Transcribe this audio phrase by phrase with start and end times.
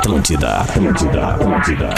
[0.00, 1.88] Atlântida, Atlântida, Atlântida.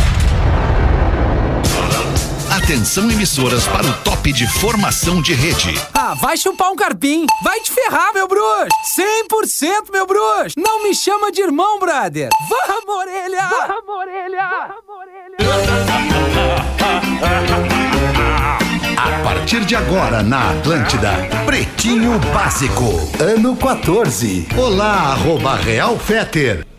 [2.50, 5.80] Atenção emissoras para o top de formação de rede.
[5.94, 7.26] Ah, vai chupar um carpim.
[7.44, 8.66] Vai te ferrar, meu bruxo.
[8.98, 10.56] 100% meu bruxo.
[10.58, 12.28] Não me chama de irmão, brother.
[12.50, 13.48] Vamos, orelha.
[13.68, 14.74] Vamos, orelha.
[18.96, 21.12] A partir de agora na Atlântida,
[21.46, 24.48] Pretinho Básico, ano 14.
[24.58, 26.71] Olá, arroba Real Feter.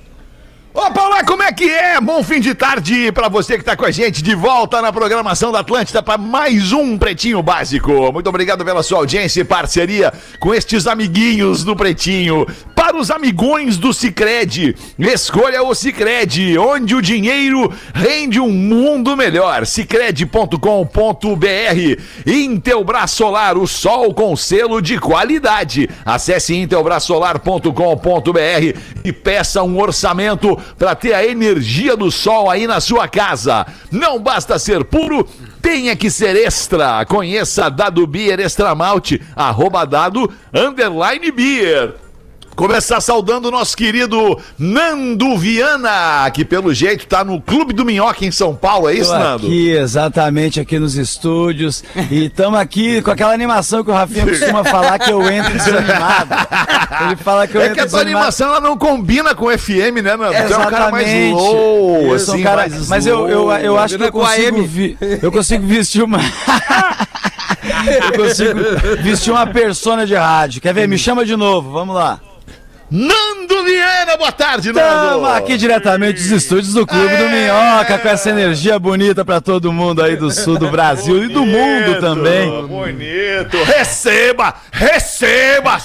[0.75, 2.01] Opa, olá, como é que é?
[2.01, 5.51] Bom fim de tarde pra você que tá com a gente de volta na programação
[5.51, 8.11] da Atlântida para mais um Pretinho Básico.
[8.11, 12.47] Muito obrigado pela sua audiência e parceria com estes amiguinhos do Pretinho.
[12.83, 19.65] Para os amigões do Cicred, escolha o Cicred, onde o dinheiro rende um mundo melhor.
[19.65, 20.57] Cicred.com.br
[22.25, 25.89] Intelbras Solar, o sol com selo de qualidade.
[26.03, 33.07] Acesse intelbrasolar.com.br e peça um orçamento para ter a energia do sol aí na sua
[33.07, 33.65] casa.
[33.89, 35.25] Não basta ser puro,
[35.61, 37.05] tenha que ser extra.
[37.05, 42.02] Conheça Dado Beer Extra Malte, arroba dado, underline beer.
[42.55, 48.23] Começar saudando o nosso querido Nando Viana, que pelo jeito tá no Clube do Minhoca
[48.23, 49.47] em São Paulo, é isso, Tô Nando?
[49.47, 51.83] aqui, exatamente, aqui nos estúdios.
[52.11, 56.29] E estamos aqui com aquela animação que o Rafinha costuma falar que eu entro desanimado.
[57.05, 58.17] Ele fala que eu É entro que a tua desanimado.
[58.19, 60.33] animação ela não combina com FM, né, Nando?
[60.47, 61.33] Tu é um cara mais Exatamente.
[61.33, 64.21] low, Eu sou um assim, cara- mais mas eu, eu, eu acho que eu Com
[64.21, 66.19] a consigo, vi- eu consigo vestir uma.
[68.05, 68.59] eu consigo
[69.01, 70.61] vestir uma persona de rádio.
[70.61, 70.87] Quer ver?
[70.87, 72.19] Me chama de novo, vamos lá
[72.93, 74.87] não Nando Viana, boa tarde, Nando!
[74.87, 79.71] Estamos aqui diretamente dos estúdios do Clube do Minhoca, com essa energia bonita pra todo
[79.71, 82.67] mundo aí do sul do Brasil e do mundo Bonito, também.
[82.67, 83.61] Bonito.
[83.65, 84.53] Receba!
[84.71, 85.77] Receba!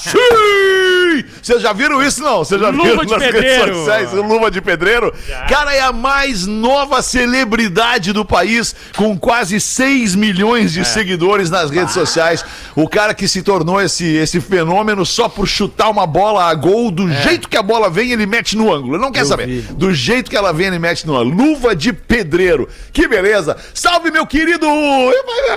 [1.43, 2.39] Vocês já viram isso, não?
[2.39, 4.13] Vocês já Luva viram nas redes sociais?
[4.13, 5.13] Luva de pedreiro?
[5.49, 10.81] Cara, é a mais nova celebridade do país, com quase 6 milhões É.
[10.81, 12.45] de seguidores nas redes sociais.
[12.77, 16.91] O cara que se tornou esse, esse fenômeno só por chutar uma bola a gol,
[16.91, 18.95] do jeito que a bola vem, ele mete no ângulo.
[18.95, 19.21] Ele não quer.
[19.23, 19.47] Eu saber.
[19.47, 19.61] vi.
[19.75, 21.37] Do jeito que ela vem, ele mete no ângulo.
[21.37, 22.69] Luva de pedreiro.
[22.93, 23.57] Que beleza.
[23.75, 24.67] Salve, meu querido,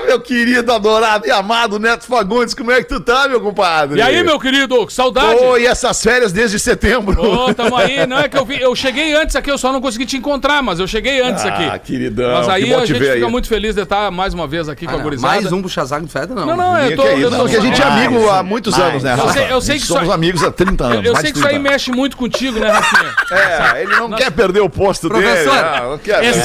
[0.05, 2.53] meu querido, adorado e amado Neto Fagundes.
[2.53, 3.99] Como é que tu tá, meu compadre?
[3.99, 5.39] E aí, meu querido, que saudade!
[5.43, 7.21] Ô, e essas férias desde setembro?
[7.21, 8.05] Ô, tamo aí.
[8.07, 10.61] Não é que eu vi, eu cheguei antes aqui, eu só não consegui te encontrar,
[10.61, 11.91] mas eu cheguei antes Ah, aqui.
[11.91, 13.31] queridão, Mas aí que bom a te gente fica aí.
[13.31, 15.33] muito feliz de estar mais uma vez aqui com a gurizada.
[15.33, 16.45] Mais um puxa-saco do Feta, não.
[16.45, 17.03] Não, não, eu tô.
[17.03, 17.23] Que é?
[17.23, 19.33] Eu tô Porque a gente é amigo há muitos anos, né, Eu Rafa?
[19.33, 20.95] sei- eu sei A gente que somos isso amigos há 30 anos.
[20.97, 21.80] Eu, eu mais sei que isso aí 30 anos.
[21.81, 23.11] Mexe muito contigo, né, Rafinha?
[23.75, 25.81] É, ele não quer perder o posto Professor, dele.
[25.89, 26.39] não quer Esse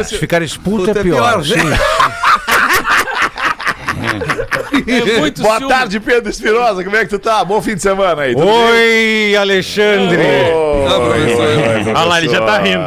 [0.00, 1.42] esse- Ficar expulso é é pior.
[1.42, 1.54] pior, sim.
[4.86, 5.72] é muito Boa ciúme.
[5.72, 6.84] tarde, Pedro Espirosa.
[6.84, 7.42] Como é que tu tá?
[7.44, 8.34] Bom fim de semana aí.
[8.34, 8.54] tudo bem?
[8.54, 10.18] Oi, Alexandre.
[10.22, 12.84] Oi, oi, Olha lá, ele já tá rindo.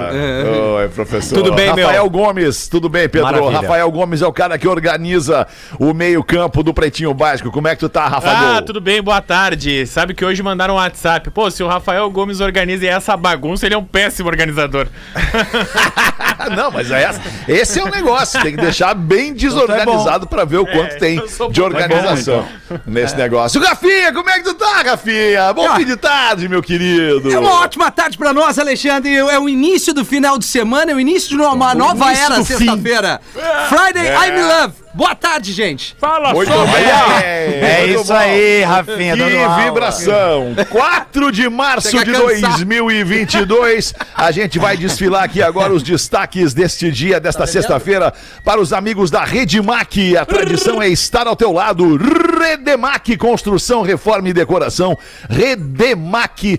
[0.80, 1.36] Oi, professor.
[1.36, 1.88] Tudo bem, meu?
[1.88, 3.28] Rafael Gomes, tudo bem, Pedro?
[3.28, 3.60] Maravilha.
[3.60, 5.46] Rafael Gomes é o cara que organiza
[5.78, 7.52] o meio-campo do Pretinho Básico.
[7.52, 8.58] Como é que tu tá, Rafael?
[8.58, 9.86] Ah, tudo bem, boa tarde.
[9.86, 11.30] Sabe que hoje mandaram um WhatsApp.
[11.32, 14.88] Pô, se o Rafael Gomes organiza essa bagunça, ele é um péssimo organizador.
[16.56, 18.42] Não, mas é essa, esse é o negócio.
[18.42, 21.68] Tem que deixar bem desorganizado pra ver o quanto tem eu sou de bom.
[21.68, 22.48] organização
[22.86, 23.62] nesse negócio.
[23.62, 25.52] Rafinha, como é que tu tá, Rafinha?
[25.54, 27.32] Bom fim de tarde, meu querido.
[27.32, 29.14] É uma ótima tarde pra nós, Alexandre.
[29.14, 32.36] É o início do final de semana, é o início de uma nova início era
[32.36, 32.58] do fim.
[32.58, 33.22] sexta-feira.
[33.70, 34.74] Friday, I'm in love.
[34.92, 35.96] Boa tarde, gente.
[36.00, 36.84] Fala Muito só, bem.
[36.84, 38.18] É Muito isso bom.
[38.18, 39.64] aí, Rafinha, Que aula.
[39.64, 40.56] vibração!
[40.68, 42.50] 4 de março Chega de a cansar.
[42.56, 43.94] 2022.
[44.16, 48.12] A gente vai desfilar aqui agora os destaques deste dia, desta sexta-feira,
[48.44, 50.18] para os amigos da Redemac.
[50.18, 51.96] A tradição é estar ao teu lado.
[52.40, 54.98] Redemac, construção, reforma e decoração.
[55.30, 56.58] Redemac.com.br.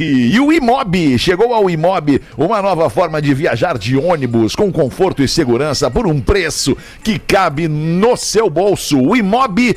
[0.00, 5.20] E o Imob, chegou ao Imob, uma nova forma de viajar de ônibus com conforto
[5.20, 6.43] e segurança por um preço
[7.02, 9.00] que cabe no seu bolso.
[9.00, 9.74] O imob.me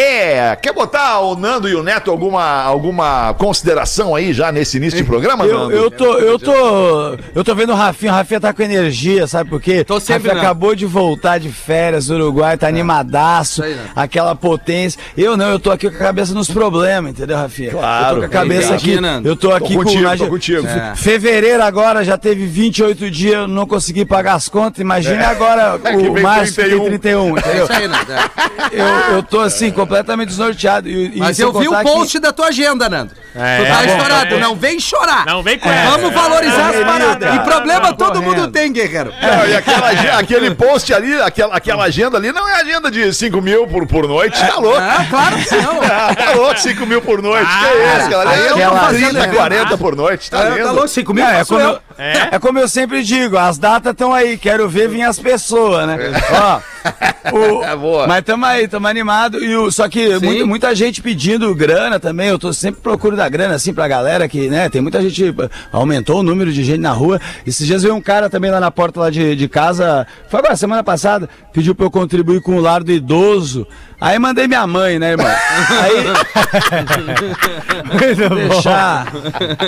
[0.00, 0.56] é.
[0.56, 5.04] Quer botar o Nando e o Neto alguma, alguma consideração aí já nesse início de
[5.04, 5.72] programa, Eu, Nando?
[5.72, 9.50] eu tô, eu tô, eu tô vendo o Rafinha, o Rafinha tá com energia, sabe
[9.50, 9.84] por quê?
[9.84, 13.90] Tô sempre, Rafinha acabou de voltar de férias do Uruguai, tá animadaço, Isso aí, né?
[13.94, 15.00] aquela potência.
[15.16, 17.70] Eu não, eu tô aqui com a cabeça nos problemas, entendeu, Rafinha?
[17.70, 19.28] Claro, Eu tô com a cabeça aqui, Nando.
[19.28, 20.16] eu tô aqui Tô contigo, com...
[20.16, 20.66] tô contigo.
[20.66, 20.94] É.
[20.96, 25.96] Fevereiro agora já teve 28 dias, eu não consegui pagar as contas, imagine agora É
[25.96, 26.80] o março que 31.
[26.80, 27.64] tem 31, É entendeu?
[27.64, 27.98] isso aí, né?
[28.72, 30.88] Eu, eu tô assim, completamente desnorteado.
[30.88, 33.12] E, e Mas eu vi o contar que- post da tua agenda, Nando.
[33.34, 35.24] É, tu tá é estourado, é não vem chorar.
[35.26, 35.68] Não vem com.
[35.68, 37.34] Vamos valorizar as paradas.
[37.34, 38.36] E problema todo correndo.
[38.40, 39.12] mundo tem, guerreiro.
[39.22, 43.40] Não, e aquela, aquele post ali, aquela, aquela agenda ali, não é agenda de 5
[43.40, 44.78] mil por, por noite, tá louco?
[44.78, 45.80] Ah, claro que não.
[45.82, 47.46] Ah, tá louco, 5 mil por noite.
[47.46, 48.30] que cara, isso, galera?
[48.30, 49.36] aí eu tô É fazendo 30, errado.
[49.36, 50.64] 40 por noite, tá Ah, lindo.
[50.64, 53.92] Tá louco, 5 mil Não, é, faço eu, é como eu sempre digo, as datas
[53.92, 55.98] estão aí, quero ver vir as pessoas, né?
[56.32, 56.60] Ó,
[57.60, 58.06] o- É boa.
[58.06, 59.42] Mas tamo aí, tamo animado.
[59.44, 62.28] E o, só que muita, muita gente pedindo grana também.
[62.28, 64.68] Eu tô sempre procurando dar grana assim pra galera que, né?
[64.68, 65.34] Tem muita gente.
[65.72, 67.20] Aumentou o número de gente na rua.
[67.46, 70.06] Esses dias veio um cara também lá na porta lá de, de casa.
[70.28, 71.28] Foi agora, semana passada.
[71.52, 73.66] Pediu pra eu contribuir com o lar do idoso.
[74.00, 75.26] Aí mandei minha mãe, né, irmão?
[75.26, 76.04] Aí.
[78.48, 79.06] deixar.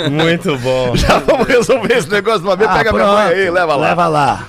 [0.09, 0.95] Muito bom.
[0.97, 2.69] Já vamos resolver esse negócio de uma vez.
[2.69, 3.35] Ah, Pega minha mãe pronto.
[3.37, 3.89] aí, leva lá.
[3.89, 4.47] Leva lá.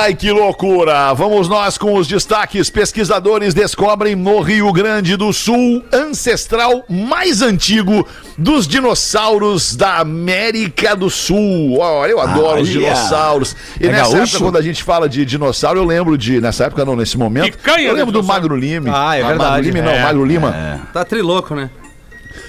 [0.00, 1.12] Ai, que loucura!
[1.14, 2.70] Vamos nós com os destaques.
[2.70, 8.06] Pesquisadores descobrem no Rio Grande do Sul ancestral mais antigo
[8.38, 11.78] dos dinossauros da América do Sul.
[11.78, 12.78] Olha, eu adoro os Olha.
[12.80, 13.56] dinossauros.
[13.80, 14.36] E É nessa gaúcho?
[14.36, 16.40] época, quando a gente fala de dinossauro, eu lembro de.
[16.40, 17.56] Nessa época, não, nesse momento.
[17.56, 18.24] Picanha eu lembro de do.
[18.24, 18.56] Magro
[18.92, 19.66] Ah, é Magro verdade.
[19.68, 20.02] Lime, não, É.
[20.02, 20.54] Magro Lima.
[20.92, 21.70] Tá trilouco, né?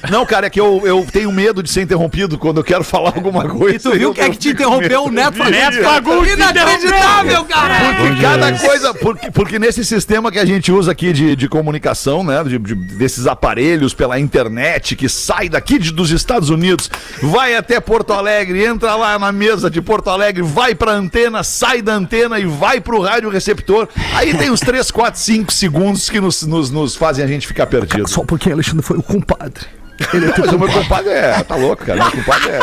[0.09, 3.13] Não, cara, é que eu, eu tenho medo de ser interrompido quando eu quero falar
[3.15, 3.75] alguma coisa.
[3.75, 5.03] E tu viu quem é que te interrompeu?
[5.05, 7.75] O Neto Neto Fagundes Inacreditável, cara!
[7.97, 12.23] Porque cada coisa, porque, porque nesse sistema que a gente usa aqui de, de comunicação,
[12.23, 16.89] né, de- de- desses aparelhos pela internet que sai daqui de- dos Estados Unidos,
[17.21, 21.81] vai até Porto Alegre, entra lá na mesa de Porto Alegre, vai pra antena, sai
[21.81, 23.87] da antena e vai pro rádio receptor.
[24.13, 27.67] Aí tem uns 3, 4, 5 segundos que nos, nos, nos fazem a gente ficar
[27.67, 28.07] perdido.
[28.09, 29.65] Só porque Alexandre foi o compadre.
[30.13, 32.03] Não, mas o meu compadre é, tá louco, cara.
[32.03, 32.59] Meu compadre é,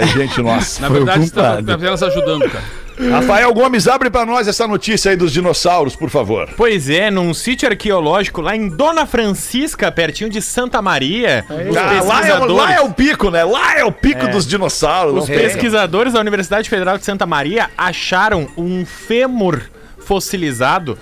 [0.00, 0.80] é- é gente nossa.
[0.82, 2.64] Na verdade, tá, tá apenas ajudando, cara.
[3.12, 6.48] Rafael Gomes, abre pra nós essa notícia aí dos dinossauros, por favor.
[6.56, 11.58] Pois é, num sítio arqueológico lá em Dona Francisca, pertinho de Santa Maria, Ah, lá,
[11.60, 12.56] é, pesquisadores...
[12.56, 13.44] lá é o pico, né?
[13.44, 15.22] Lá é o pico dos dinossauros.
[15.22, 15.38] Os tem.
[15.38, 19.60] pesquisadores da Universidade Federal de Santa Maria acharam um fêmur
[19.98, 20.98] fossilizado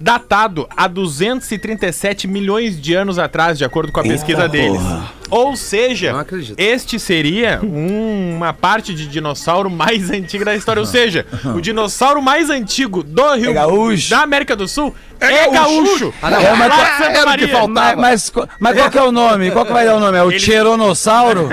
[0.00, 4.80] datado a 237 milhões de anos atrás, de acordo com a pesquisa deles.
[5.28, 6.12] Ou seja,
[6.58, 10.80] este seria um- uma parte de dinossauro mais antiga da história.
[10.80, 11.24] Ou seja,
[11.54, 14.10] o dinossauro mais antigo do Rio É gaúcho.
[14.10, 16.12] da América do Sul é, gaúcho.
[16.20, 16.40] Ah, não.
[16.40, 17.68] É, mas Lá Santa era o que Maria.
[17.68, 19.50] Mas, mas, mas qual que é o nome?
[19.52, 20.18] Qual que vai dar o nome?
[20.18, 21.48] É o Tcheronossauro?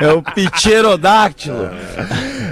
[0.00, 1.70] é o Pterodáctilo?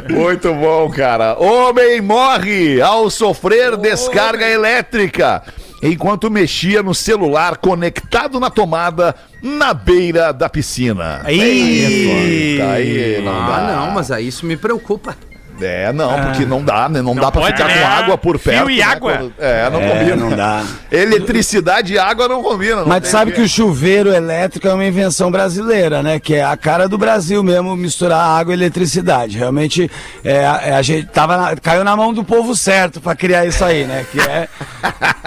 [0.08, 1.36] Muito bom, cara.
[1.38, 5.42] Homem morre ao sofrer descarga elétrica
[5.82, 11.22] enquanto mexia no celular conectado na tomada na beira da piscina.
[11.26, 13.56] Eita, aí não dá.
[13.56, 15.16] Ah, não, mas aí isso me preocupa.
[15.62, 17.02] É, não, porque não dá, né?
[17.02, 17.80] Não, dá pra pode, ficar né?
[17.80, 18.70] com água por Fio perto.
[18.70, 18.82] e né?
[18.82, 19.12] água.
[19.16, 20.16] Quando- É, não É, combina.
[20.16, 20.62] não dá.
[20.90, 22.80] Eletricidade e água não combinam.
[22.80, 26.18] não Mas tu sabe que o chuveiro elétrico é uma invenção brasileira, né?
[26.20, 29.38] Que é a cara do Brasil mesmo misturar água e eletricidade.
[29.38, 29.90] Realmente,
[30.24, 33.44] é, a, é, a gente tava na- caiu na mão do povo certo pra criar
[33.46, 34.04] isso aí, né?
[34.10, 34.48] Que é,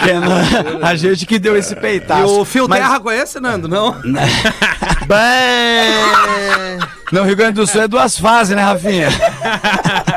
[0.10, 2.40] é a gente que deu esse E peitaço.
[2.40, 3.68] o fio Mas- terra conhece, Nando?
[3.68, 3.96] Não?
[7.12, 9.08] Não, Rio Grande do Sul é duas fases, né, Rafinha?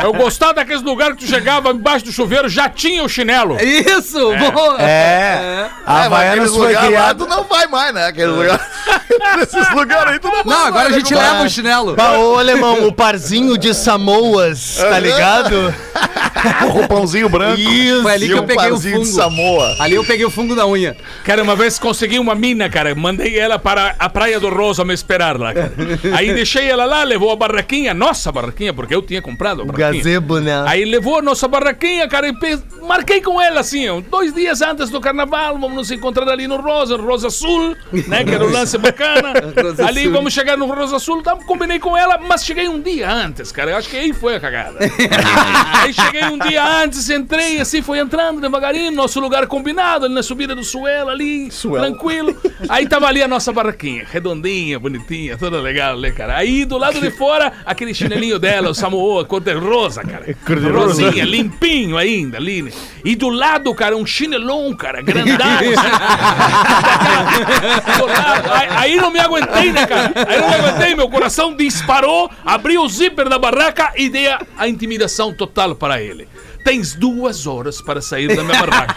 [0.02, 3.58] Eu gostava daqueles lugares que tu chegava embaixo do chuveiro, já tinha o chinelo.
[3.60, 4.80] Isso, boa!
[4.80, 5.66] É.
[5.84, 7.14] A É, Havaianas foi criada.
[7.24, 8.06] tu não vai mais, né?
[8.06, 8.64] Aqueles lugares.
[9.42, 11.32] Esses lugares aí tu não vai Não, agora mais, a né, gente compadre?
[11.32, 11.96] leva o chinelo.
[11.96, 15.74] Bah, ô alemão, o parzinho de Samoas, tá ligado?
[16.64, 17.58] O roupãozinho branco.
[17.58, 18.02] Isso.
[18.02, 19.16] Foi ali e que eu um peguei o parzinho de fungo.
[19.20, 19.75] Samoa.
[19.78, 20.96] Ali eu peguei o fungo da unha.
[21.24, 22.94] Cara, uma vez consegui uma mina, cara.
[22.94, 25.72] Mandei ela para a Praia do Rosa me esperar lá, cara.
[26.14, 29.72] Aí deixei ela lá, levou a barraquinha, nossa barraquinha, porque eu tinha comprado a O
[29.72, 30.64] gazebo, né?
[30.66, 34.62] Aí levou a nossa barraquinha, cara, e pe- marquei com ela assim, ó, dois dias
[34.62, 37.76] antes do carnaval, vamos nos encontrar ali no Rosa, no Rosa Sul,
[38.08, 39.32] né, que era o lance bacana.
[39.86, 40.12] Ali Sul.
[40.12, 43.72] vamos chegar no Rosa Sul, tá, combinei com ela, mas cheguei um dia antes, cara,
[43.72, 44.78] eu acho que aí foi a cagada.
[45.82, 50.22] aí cheguei um dia antes, entrei assim, foi entrando devagarinho, nosso lugar combinado, ali na
[50.22, 52.36] subida do Suelo, ali, tranquilo.
[52.68, 56.36] Aí tava ali a nossa barraquinha, redondinha, bonitinha, toda legal, né, cara.
[56.36, 60.26] Aí do lado de fora, aquele chinelinho dela, o Samoa, cor de rosa, cara.
[60.72, 62.62] Rosinha, limpinho ainda, ali.
[62.62, 62.70] né?
[63.04, 65.46] E do lado, cara, um chinelão, cara, grandão.
[65.46, 65.76] assim.
[68.50, 70.12] Aí, aí não me aguentei, né, cara?
[70.26, 74.40] Aí não me aguentei, meu coração disparou, abri o zíper da barraca e dei a,
[74.56, 76.28] a intimidação total para ele.
[76.64, 78.94] Tens duas horas para sair da minha barraca.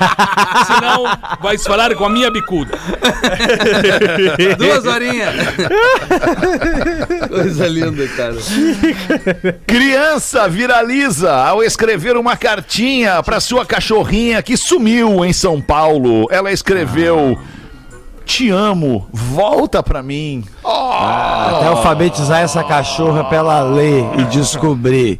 [0.65, 1.05] Senão,
[1.41, 2.77] vais falar com a minha bicuda.
[4.57, 5.35] Duas horinhas.
[7.27, 8.35] Coisa linda, cara.
[9.65, 16.27] Criança viraliza ao escrever uma cartinha para sua cachorrinha que sumiu em São Paulo.
[16.31, 17.37] Ela escreveu:
[18.25, 20.43] te amo, volta pra mim.
[20.63, 25.19] Até alfabetizar essa cachorra pra ela ler e descobrir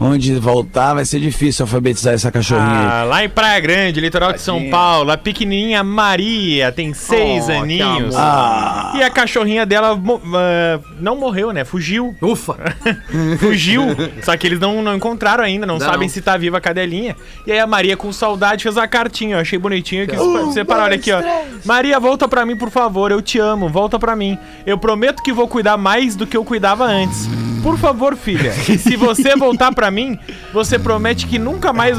[0.00, 2.86] onde voltar, vai ser difícil alfabetizar essa cachorrinha aí.
[2.90, 7.46] Ah, lá em Praia Grande, litoral de São Paulo, a pequenininha Maria tem seis Oh,
[7.48, 8.14] que aninhos.
[8.16, 9.96] Ah, E a cachorrinha dela
[10.34, 11.64] ah, não morreu, né?
[11.64, 12.14] Fugiu.
[12.22, 12.56] Ufa.
[13.38, 13.82] Fugiu.
[14.22, 15.86] Só que eles não, não encontraram ainda, não, Não.
[15.86, 17.14] sabem se tá viva a cadelinha.
[17.46, 19.36] E aí a Maria, com saudade, fez uma cartinha.
[19.36, 20.04] Eu achei bonitinho.
[20.04, 20.84] Eu quis separar.
[20.84, 21.20] Olha aqui, ó.
[21.64, 23.10] Maria, volta pra mim, por favor.
[23.10, 23.68] Eu te amo.
[23.68, 24.38] Volta pra mim.
[24.66, 27.28] Eu prometo que vou cuidar mais do que eu cuidava antes.
[27.62, 28.52] Por favor, filha.
[28.52, 30.18] Se você voltar pra mim,
[30.52, 31.98] você promete que nunca mais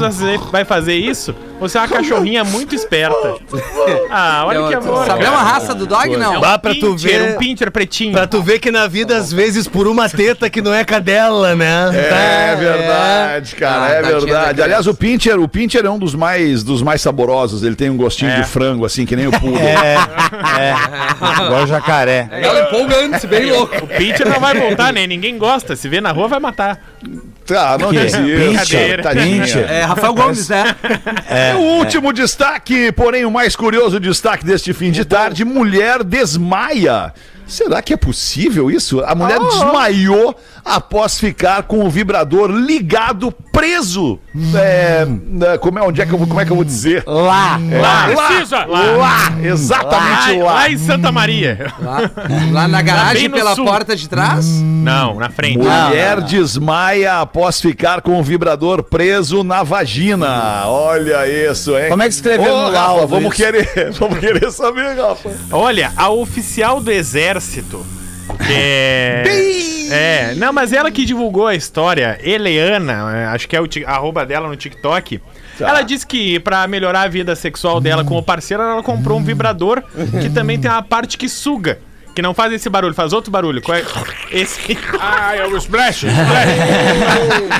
[0.50, 1.34] vai fazer isso?
[1.62, 3.34] Você é uma cachorrinha muito esperta.
[4.14, 5.06] Ah, olha que amor.
[5.06, 5.30] Sabe cara.
[5.34, 6.38] uma raça do dog, não?
[6.40, 8.12] Bah, pra tu ver- um pincher pretinho.
[8.12, 11.54] Pra tu ver que na vida, às vezes, por uma teta que não é cadela,
[11.54, 11.88] né?
[11.94, 14.62] É verdade, cara, Ah, é verdade.
[14.62, 17.62] Aliás, o Pincher, o Pincher é um dos mais, dos mais saborosos.
[17.62, 18.40] Ele tem um gostinho É.
[18.40, 19.58] de frango, assim, que nem o poodle.
[19.58, 19.96] é,
[20.60, 21.44] é.
[21.46, 22.28] Igual jacaré.
[22.30, 23.76] Ela é empolgante, bem louco.
[23.84, 25.06] O pincher não vai voltar, né?
[25.06, 25.74] Ninguém gosta.
[25.74, 26.78] Se vê na rua, vai matar.
[27.46, 27.98] Tá, não Que?
[27.98, 28.22] diz isso.
[29.16, 29.70] Pincher.
[29.70, 30.76] É, Rafael Gomes, né?
[31.52, 37.12] E o último destaque, porém o mais curioso destaque deste fim de tarde, mulher desmaia.
[37.46, 39.00] Será que é possível isso?
[39.04, 40.34] A mulher desmaiou
[40.64, 44.18] após ficar com o vibrador ligado, preso.
[44.54, 47.02] É, na- como, é, onde é que eu, vou- como é que eu vou dizer?
[47.06, 47.58] Lá.
[47.80, 48.64] Lá, lá, precisa!
[48.64, 50.52] lá, Lá, exatamente lá, lá.
[50.54, 51.72] lá em Santa Maria.
[51.80, 52.10] Lá,
[52.52, 53.64] lá na garagem, pela sul.
[53.64, 54.46] porta de trás.
[54.62, 55.58] Não, na frente.
[55.58, 60.62] Mulher desmaia após ficar com o vibrador preso na vagina.
[60.66, 61.88] Olha isso, hein?
[61.90, 62.70] Como é que escreveu Ô,
[63.00, 63.42] no vamos isso?
[63.42, 65.30] querer, vamos querer saber, Rafa.
[65.50, 67.41] Olha, a oficial do exército.
[68.48, 69.22] É.
[69.90, 74.24] É, não, mas ela que divulgou a história, Eleana, é, acho que é o arroba
[74.24, 75.20] dela no TikTok.
[75.58, 75.68] Tá.
[75.68, 79.24] Ela disse que pra melhorar a vida sexual dela com o parceiro, ela comprou um
[79.24, 79.82] vibrador
[80.20, 81.78] que também tem uma parte que suga.
[82.14, 83.62] Que não faz esse barulho, faz outro barulho.
[83.62, 83.82] Qual é?
[84.30, 84.76] Esse.
[85.00, 86.04] Ah, é o splash.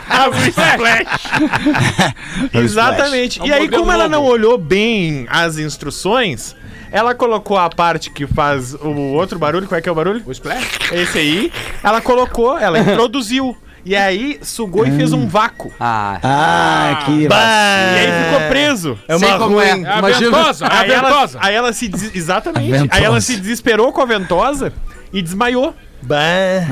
[0.08, 2.12] Ah, o splash.
[2.52, 3.40] Exatamente.
[3.40, 6.54] É E aí, como ela não olhou bem as instruções,
[6.92, 9.66] ela colocou a parte que faz o outro barulho.
[9.66, 10.22] Qual é que é o barulho?
[10.26, 10.78] O splash.
[10.92, 11.52] Esse aí.
[11.82, 13.56] Ela colocou, ela introduziu.
[13.84, 15.72] E aí sugou e fez um vácuo.
[15.80, 18.98] Ah, Ah, que E aí ficou preso.
[19.08, 19.72] É sei uma como é.
[19.72, 19.84] ruim.
[19.84, 21.38] É a ventosa, é a Aí ela, ventosa.
[21.42, 22.70] aí ela se des- exatamente.
[22.70, 22.88] Ventosa.
[22.92, 24.72] Aí ela se desesperou com a ventosa
[25.12, 26.16] e desmaiou Bah,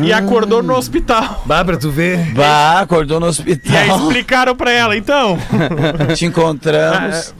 [0.03, 1.43] e acordou no hospital.
[1.47, 2.19] bah, pra tu ver.
[2.33, 3.97] Bah, acordou no E aí hospital.
[3.99, 5.37] explicaram pra ela, então,
[6.17, 7.35] Te encontramos.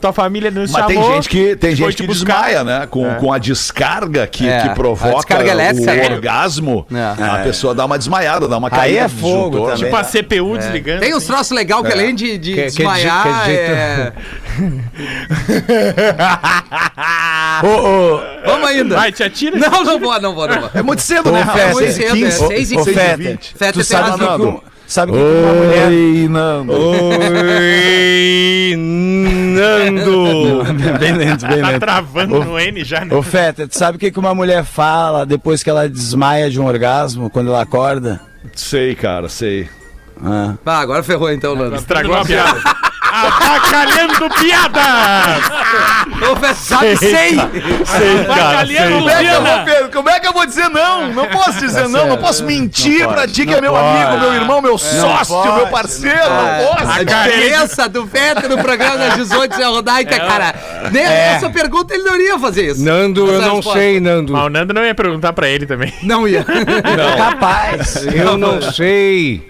[0.00, 1.14] Tua família nos Mas tem chamou.
[1.14, 2.44] gente que, tem gente te que buscar.
[2.46, 2.86] desmaia, né?
[2.90, 6.08] Com, com a descarga que, É, que provoca descarga elétrica, o né?
[6.10, 6.86] orgasmo.
[6.92, 7.22] É.
[7.24, 9.00] A pessoa dá uma desmaiada, dá uma Aí caída.
[9.00, 9.76] é do fogo também.
[9.84, 11.00] Tipo a CPU desligando.
[11.00, 11.26] Tem uns assim.
[11.26, 14.12] troços legais que além de, de Que- que desmaiar, de- que de- é...
[17.62, 18.96] Ô, ô, Vamos ainda.
[18.96, 19.56] Vai, te atira.
[19.58, 20.70] Não, não vou, não vou, não vou.
[20.74, 21.44] É muito cedo, né?
[21.44, 23.54] Feta, muito cedo, é 15, seis e ô, seis e Feta, vinte.
[23.56, 24.62] Feta tu tem sabe que, razão.
[24.90, 25.86] Sabe uma mulher...
[25.88, 26.72] Oi, Nando.
[26.72, 30.64] Oi, Nando.
[30.98, 31.80] bem lento, bem Tá lento.
[31.80, 33.14] travando no N já, né?
[33.14, 36.60] Ô, Feta, tu sabe o que que uma mulher fala depois que ela desmaia de
[36.60, 38.20] um orgasmo, quando ela acorda?
[38.54, 39.68] Sei, cara, sei.
[40.22, 40.54] Ah.
[40.66, 41.76] Ah, agora ferrou então, Nando.
[41.76, 42.60] Estragou a piada.
[43.10, 45.50] Avacalhando piadas!
[46.20, 47.38] Ô, sabe, sei.
[47.38, 49.90] Avacalhando Como é, que eu vou?
[49.90, 51.12] Como é que eu vou dizer não?
[51.12, 54.62] Não posso dizer não, não posso mentir pra ti que é meu amigo, meu irmão,
[54.62, 56.90] meu sócio, meu parceiro, não posso.
[56.90, 60.54] A diferença do Feta no programa das 18 é Rodaica, cara.
[60.90, 62.84] Nessa pergunta ele não iria fazer isso.
[62.84, 64.32] Nando, eu não sei, Nando.
[64.32, 65.92] Mas o Nando não ia perguntar pra ele também.
[66.02, 66.44] Não ia.
[66.44, 68.06] Capaz.
[68.06, 69.49] Eu não sei.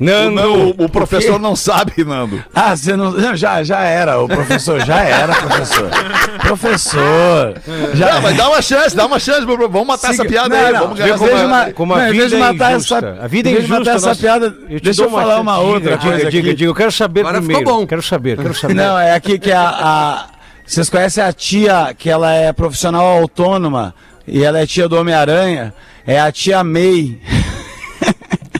[0.00, 0.74] Não, Nando.
[0.80, 2.42] o, o professor não sabe, Nando.
[2.54, 5.90] Ah, você não, não, Já, já era, o professor já era, professor.
[6.38, 7.54] professor.
[7.94, 10.66] Já, Não, mas dá uma chance, dá uma chance, meu- vamos matar essa piada Não,
[10.66, 12.36] aí, não, vamos ganhar vez de essa ma- como a não, em vez de vida
[12.36, 15.02] é matar essa, A vida é em vez de matar injusta, essa piada, Eu deixa
[15.02, 15.66] eu falar uma chance.
[15.66, 16.54] outra Diga, coisa diga, aqui.
[16.56, 17.78] diga, eu quero saber Agora ficou primeiro.
[17.80, 17.86] bom.
[17.86, 18.74] Quero saber, quero saber.
[18.74, 20.26] Não, é aqui que a, a-
[20.66, 23.94] Vocês conhecem a tia, que ela é profissional autônoma
[24.26, 25.74] e ela é tia do Homem-Aranha?
[26.06, 27.18] É a tia May.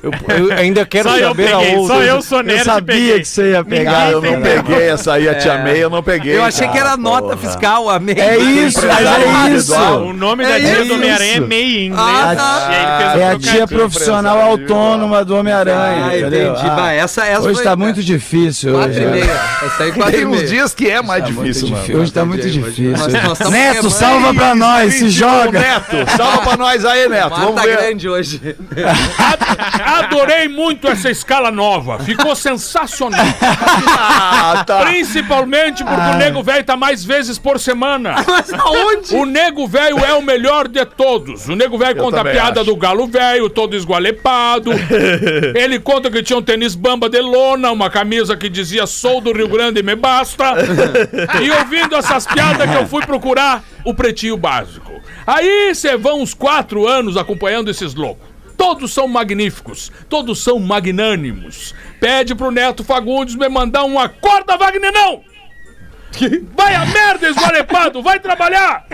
[0.02, 1.94] Eu, eu ainda quero Só eu saber a peguei, outra.
[1.96, 4.10] só eu sou nerd Eu sabia que você ia pegar.
[4.10, 6.36] Eu não peguei essa aí, a tia May, eu não peguei.
[6.36, 8.18] Eu achei que era nota fiscal, a meia.
[8.18, 9.74] É isso, é isso.
[9.74, 10.84] O nome da É tia isso.
[10.86, 11.98] do Homem-Aranha é May em inglês.
[11.98, 13.18] Ah, tá.
[13.18, 16.06] É a tia profissional autônoma do Homem-Aranha.
[16.10, 16.60] Ah, entendi.
[16.70, 18.72] Ah, essa, essa hoje foi- tá muito difícil.
[18.72, 19.40] Quatro Hoje, e meia.
[19.62, 20.46] Essa aí, quatro Tem uns meia.
[20.46, 22.00] dias que é mais difícil, mano.
[22.00, 22.94] Hoje tá muito difícil.
[23.50, 25.58] Neto, salva pra nós, se joga.
[25.60, 27.30] Neto, salva pra nós aí, Neto.
[27.36, 27.76] Vamos ver.
[27.76, 28.40] grande hoje.
[29.98, 31.98] adorei muito essa escala nova.
[32.00, 33.20] Ficou sensacional.
[34.02, 34.84] Ah, tá.
[34.86, 38.16] Principalmente porque o nego velho tá mais vezes por semana.
[38.26, 39.14] Mas aonde?
[39.14, 41.48] O nego velho é o melhor de todos.
[41.48, 42.70] O nego velho conta a piada acho.
[42.70, 44.70] do galo velho, todo esgualepado.
[45.54, 49.32] Ele conta que tinha um tênis bamba de lona, uma camisa que dizia sou do
[49.32, 50.54] Rio Grande e me basta.
[51.42, 54.92] e ouvindo essas piadas que eu fui procurar o pretinho básico.
[55.26, 58.29] Aí cê vão uns quatro anos acompanhando esses loucos.
[58.60, 61.74] Todos são magníficos, todos são magnânimos.
[61.98, 65.22] Pede pro Neto Fagundes me mandar um acorda, Wagner, não!
[66.54, 68.02] Vai a merda, esgualepado!
[68.02, 68.84] Vai trabalhar!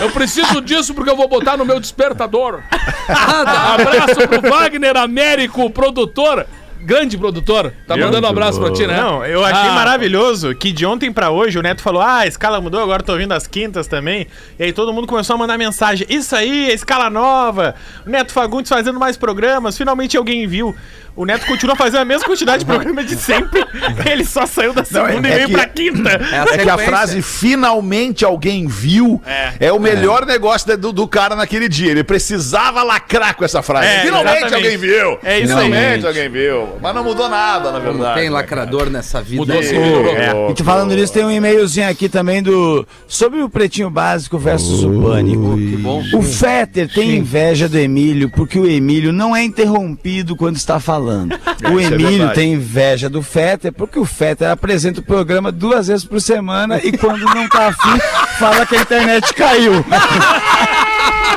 [0.00, 2.60] Eu preciso disso porque eu vou botar no meu despertador.
[3.08, 6.44] Abraço pro Wagner Américo, produtor.
[6.84, 7.72] Grande produtor.
[7.86, 9.00] Tá mandando um abraço pra ti, né?
[9.00, 12.26] Não, eu achei Ah, maravilhoso que de ontem pra hoje o Neto falou: Ah, a
[12.26, 14.26] escala mudou, agora tô ouvindo as quintas também.
[14.58, 17.74] E aí todo mundo começou a mandar mensagem: Isso aí, a escala nova.
[18.06, 20.74] O Neto Fagundes fazendo mais programas, finalmente alguém viu.
[21.16, 23.64] O Neto continua fazendo a mesma quantidade de programa de sempre.
[24.10, 26.10] Ele só saiu da segunda é e veio que- pra quinta.
[26.10, 29.22] É a É que a frase finalmente alguém viu
[29.60, 31.90] é, o melhor negócio do, do cara naquele dia.
[31.92, 33.86] Ele precisava lacrar com essa frase.
[33.86, 34.54] É, finalmente exatamente.
[34.54, 35.18] alguém viu.
[35.22, 35.64] É isso aí.
[35.64, 36.68] finalmente alguém viu.
[36.82, 38.20] Mas não mudou nada, na verdade.
[38.20, 39.36] Tem lacrador nessa vida.
[39.36, 39.76] Mudou sim.
[39.76, 40.50] É.
[40.50, 42.86] E tu falando nisso, tem um e-mailzinho aqui também do.
[43.06, 45.56] Sobre o pretinho básico versus o pânico.
[45.56, 46.02] que bom.
[46.12, 51.03] O Fetter tem inveja do Emílio porque o Emílio não é interrompido quando está falando.
[51.72, 52.34] O Isso é Emílio verdade.
[52.34, 56.96] tem inveja do Fetter porque o Fetter apresenta o programa duas vezes por semana e
[56.96, 57.98] quando não tá afim,
[58.38, 59.72] fala que a internet caiu.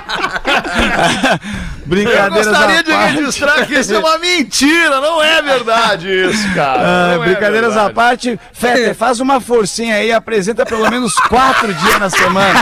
[1.88, 3.16] Eu Brincadeiras gostaria à de parte.
[3.16, 6.82] registrar que isso é uma mentira, não é verdade isso, cara.
[6.84, 7.94] Ah, é brincadeiras à verdade.
[7.94, 12.60] parte, Fetter, faz uma forcinha aí, apresenta pelo menos quatro dias na semana.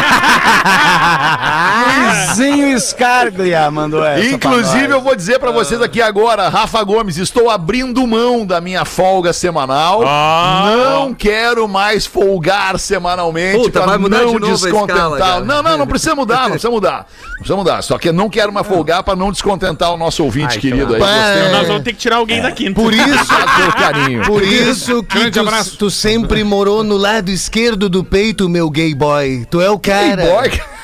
[2.38, 4.26] Luizinho Scarglia mandou essa.
[4.26, 8.62] Inclusive, pra eu vou dizer pra vocês aqui agora, Rafa Gomes, estou abrindo mão da
[8.62, 10.02] minha folga semanal.
[10.04, 15.18] Não quero mais folgar semanalmente Puta, pra vai mudar não de novo escala, descontentar.
[15.20, 15.42] cara.
[15.46, 17.08] não, não, não precisa mudar, não precisa mudar.
[17.28, 17.82] Não precisa mudar.
[17.82, 21.52] Só que eu não quero mais folgar não descontentar o nosso ouvinte Ai, querido aí.
[21.52, 22.74] Nós vamos ter que tirar alguém da quinta.
[22.74, 23.34] Por isso,
[23.78, 24.24] carinho.
[24.24, 25.78] por isso que tu, abraço.
[25.78, 29.46] tu sempre morou no lado esquerdo do peito, meu gay boy.
[29.50, 30.24] Tu é o cara.
[30.24, 30.75] Gay boy, cara.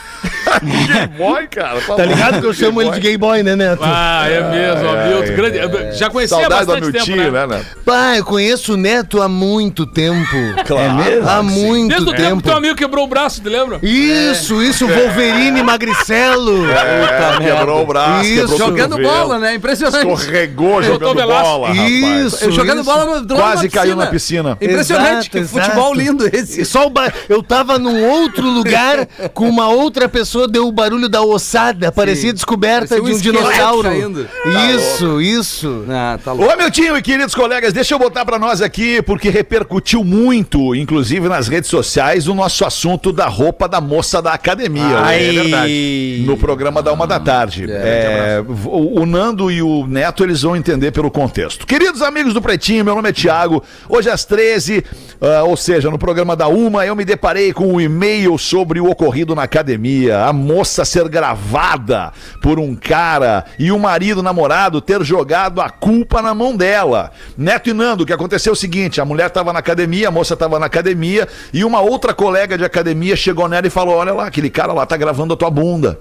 [0.61, 1.81] Gay boy, cara.
[1.81, 3.81] Tá ligado que eu chamo ele de gay boy, né, Neto?
[3.83, 5.35] Ah, é mesmo, Hamilton.
[5.35, 5.97] Grande...
[5.97, 7.57] Já conhecia há Saudade do bastante tempo, Hamilton, né?
[7.57, 7.65] né?
[7.85, 10.21] Pá, eu conheço o Neto há muito tempo.
[10.71, 10.95] Claro.
[10.95, 11.27] mesmo?
[11.27, 12.37] Há muito Desde o tempo tempo.
[12.37, 13.79] que teu amigo quebrou o braço, te lembra?
[13.81, 16.69] Isso, isso, Wolverine Magricelo.
[16.69, 19.55] É, quebrou o braço, Isso, Jogando bola, né?
[19.55, 20.07] Impressionante.
[20.07, 21.89] Escorregou jogando bola, rapaz.
[21.91, 22.91] Isso, Eu jogando isso.
[22.91, 24.57] bola no Quase caiu na piscina.
[24.61, 25.99] Impressionante, Exato, que futebol exato.
[25.99, 26.65] lindo E esse.
[26.65, 27.11] Só o ba...
[27.27, 32.31] Eu tava num outro lugar com uma outra pessoa, deu o barulho da ossada, parecia
[32.33, 33.89] descoberta Parecia um de um dinossauro.
[33.89, 34.27] caindo.
[34.75, 35.85] Isso, isso.
[35.89, 36.53] Ah, tá louco.
[36.53, 40.75] Ô, meu tio e queridos colegas, deixa eu botar pra nós aqui, porque repercutiu muito,
[40.75, 45.01] inclusive nas redes sociais, o nosso assunto da roupa da moça da academia.
[45.01, 45.29] Né?
[45.29, 46.23] é verdade.
[46.25, 47.65] No programa da uma da tarde.
[47.69, 51.65] É, o, o Nando e o Neto, eles vão entender pelo contexto.
[51.65, 53.63] Queridos amigos do Pretinho, meu nome é Thiago.
[53.87, 54.83] Hoje às 13,
[55.21, 58.89] ah, ou seja, no programa da Uma, eu me deparei com um e-mail sobre o
[58.89, 60.00] ocorrido na academia.
[60.09, 66.21] A moça ser gravada por um cara e o marido namorado ter jogado a culpa
[66.21, 67.11] na mão dela.
[67.37, 70.11] Neto e Nando, o que aconteceu é o seguinte: a mulher estava na academia, a
[70.11, 74.13] moça estava na academia e uma outra colega de academia chegou nela e falou: Olha
[74.13, 75.99] lá, aquele cara lá tá gravando a tua bunda.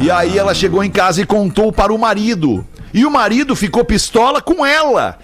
[0.00, 2.66] E aí ela chegou em casa e contou para o marido.
[2.94, 5.18] E o marido ficou pistola com ela.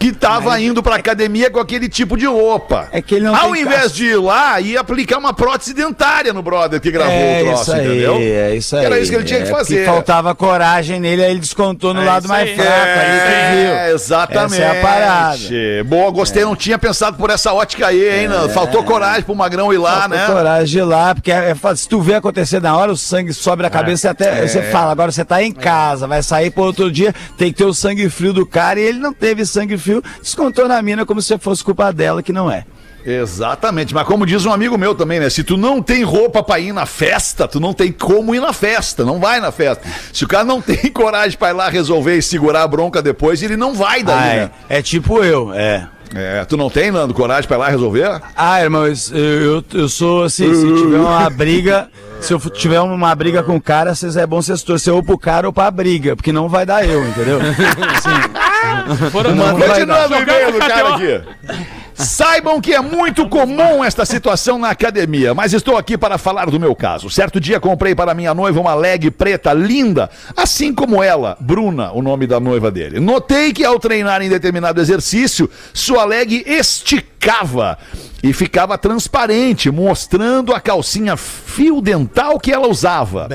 [0.00, 2.88] Que tava indo pra academia com aquele tipo de roupa.
[2.90, 3.96] É que ele não Ao invés casco.
[3.98, 7.62] de ir lá e aplicar uma prótese dentária no brother que gravou É o troço,
[7.64, 8.16] isso aí, entendeu?
[8.16, 8.84] é isso aí.
[8.86, 9.74] Era isso que ele tinha que É fazer.
[9.76, 12.56] porque faltava coragem nele, aí ele descontou no É lado mais aí.
[12.56, 12.70] fraco.
[12.70, 13.74] tu viu?
[13.74, 14.54] É, exatamente.
[14.62, 15.38] Essa é a parada.
[15.84, 18.48] Boa, gostei, não tinha pensado por essa ótica aí, hein, Nando?
[18.54, 20.26] Faltou coragem pro Magrão ir lá, Faltou né?
[20.26, 23.34] coragem de ir lá, porque é- é se tu vê acontecer na hora, o sangue
[23.34, 24.92] sobe na cabeça e até você fala.
[24.92, 28.08] Agora você tá em casa, vai sair pro outro dia, tem que ter o sangue
[28.08, 29.89] frio do cara e ele não teve sangue frio,
[30.22, 32.64] descontou na mina como se fosse culpa dela, que não é.
[33.04, 35.30] Exatamente, mas como diz um amigo meu também, né?
[35.30, 38.52] Se tu não tem roupa pra ir na festa, tu não tem como ir na
[38.52, 39.82] festa, não vai na festa.
[40.12, 43.42] Se o cara não tem coragem pra ir lá resolver e segurar a bronca depois,
[43.42, 44.50] ele não vai daí, Ah, né?
[44.68, 45.88] é, é tipo eu, é.
[46.12, 48.20] É, tu não tem, Nando, coragem pra ir lá resolver?
[48.36, 51.88] Ah, irmão, eu, eu, eu sou assim, se tiver uma briga,
[52.20, 55.16] se eu tiver uma briga com o cara, vocês é bom vocês torcer ou pro
[55.16, 57.38] cara ou pra briga, porque não vai dar eu, entendeu?
[57.94, 58.10] Assim,
[59.10, 61.22] Foram Não Continuando o e-mail do cara aqui.
[61.94, 66.58] Saibam que é muito comum esta situação na academia, mas estou aqui para falar do
[66.58, 67.10] meu caso.
[67.10, 72.00] Certo dia comprei para minha noiva uma leg preta linda, assim como ela, Bruna, o
[72.00, 73.00] nome da noiva dele.
[73.00, 77.76] Notei que ao treinar em determinado exercício, sua leg esticava
[78.22, 83.28] e ficava transparente, mostrando a calcinha fio dental que ela usava.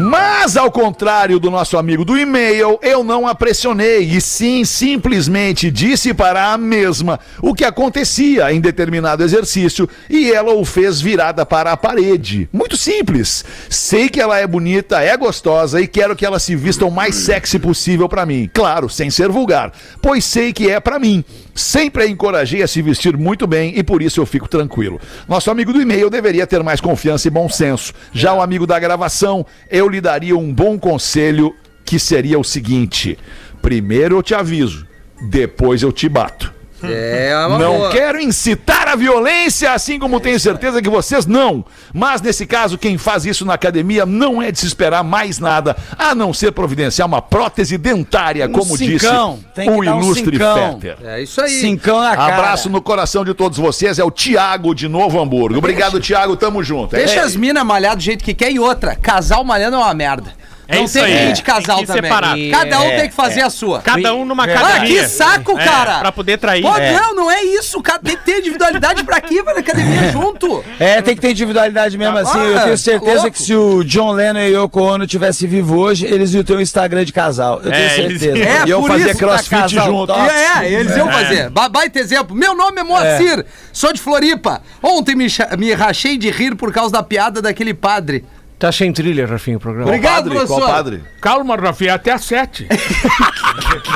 [0.00, 5.70] Mas, ao contrário do nosso amigo do e-mail, eu não a pressionei e sim simplesmente
[5.70, 11.44] disse para a mesma o que acontecia em determinado exercício e ela o fez virada
[11.44, 12.48] para a parede.
[12.52, 13.44] Muito simples.
[13.68, 17.14] Sei que ela é bonita, é gostosa e quero que ela se vista o mais
[17.14, 18.50] sexy possível para mim.
[18.52, 21.24] Claro, sem ser vulgar, pois sei que é para mim.
[21.54, 25.00] Sempre a encorajei a se vestir muito bem e por isso eu fico tranquilo.
[25.28, 27.92] Nosso amigo do e-mail deveria ter mais confiança e bom senso.
[28.12, 33.18] Já o amigo da gravação, eu lhe daria um bom conselho que seria o seguinte:
[33.60, 34.86] primeiro eu te aviso,
[35.30, 36.55] depois eu te bato.
[36.92, 37.90] É uma Não boa.
[37.90, 41.64] quero incitar a violência, assim como tenho certeza que vocês não.
[41.92, 45.76] Mas nesse caso, quem faz isso na academia não é de se esperar mais nada,
[45.98, 49.34] a não ser providenciar uma prótese dentária, Um como cincão.
[49.34, 50.80] disse Tem que o dar um ilustre cincão.
[50.80, 50.96] Fetter.
[51.04, 51.50] É isso aí.
[51.50, 52.34] Cincão na cara.
[52.34, 55.58] Abraço no coração de todos vocês, é o Tiago de Novo Hamburgo.
[55.58, 56.94] Obrigado, Tiago, tamo junto.
[56.94, 58.94] É Deixa isso as minas malhar do jeito que quer e outra.
[58.96, 60.32] Casal malhando é uma merda.
[60.68, 61.28] É não isso tem aí.
[61.30, 62.10] ir de casal Tem que também.
[62.10, 62.36] separar.
[62.50, 63.80] Cada um É, tem que fazer a sua.
[63.82, 65.02] Cada um numa Ah, academia.
[65.04, 65.98] que saco, É, cara!
[66.00, 66.62] pra poder trair.
[66.62, 66.92] Pô, É.
[66.92, 67.80] não, não é isso.
[67.82, 69.42] Cara, tem que ter individualidade pra quê?
[69.42, 70.64] Vai na academia junto.
[70.80, 72.38] É, tem que ter individualidade mesmo assim.
[72.38, 73.30] Eu Ah, tenho certeza louco.
[73.30, 76.60] que se o John Lennon e Yoko Ono tivessem vivo hoje, eles iam ter um
[76.60, 77.60] Instagram de casal.
[77.62, 78.38] Eu tenho É, eles- certeza.
[78.48, 80.12] É, E eu por fazer isso, crossfit tá junto.
[80.12, 81.48] É, eles iam fazer.
[81.50, 82.34] Ba- Baita exemplo.
[82.36, 84.60] Meu nome é Moacir, sou de Floripa.
[84.82, 85.26] Ontem me,
[85.58, 88.24] me rachei de rir por causa da piada daquele padre.
[88.58, 89.88] Tá sem trilha, Rafinha, o programa.
[89.88, 91.02] Obrigado, Padre, qual padre?
[91.20, 92.66] Calma, Rafinha, até às sete.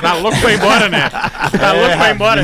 [0.01, 1.11] Tá louco pra ir embora, né?
[1.11, 2.43] Tá louco pra ir embora.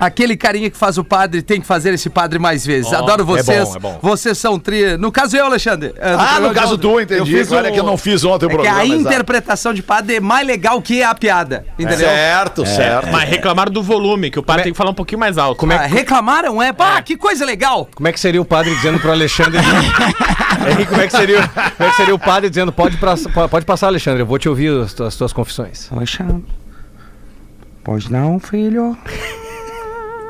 [0.00, 2.92] Aquele carinha que faz o padre tem que fazer esse padre mais vezes.
[2.92, 3.68] Adoro vocês.
[3.68, 3.98] bom, é bom.
[4.02, 4.96] Vocês são tri.
[4.96, 5.92] No caso, eu, Alexandre.
[5.98, 7.20] é, Ah, programa no caso tu, entendi.
[7.20, 8.78] Eu fiz Olha o- que eu não fiz ontem o É que programa.
[8.80, 9.00] a exato.
[9.02, 11.66] interpretação de padre é mais legal que a piada.
[11.78, 12.08] Entendeu?
[12.08, 13.08] Certo, certo.
[13.12, 15.58] Mas reclamaram do volume, que o padre tem que falar um pouquinho mais alto.
[15.58, 16.72] Como é, Ah, reclamaram, é?
[16.72, 17.88] Pá, que coisa legal!
[17.94, 19.60] como é que seria o padre dizendo pro Alexandre.
[20.70, 23.14] Henrique, como é que seria, como é que seria o padre dizendo: pode, pra-
[23.48, 25.90] pode passar, Alexandre, eu vou te ouvir as, tuas- as tuas confissões.
[25.92, 26.44] Alexandre.
[27.84, 28.96] Pois não, filho?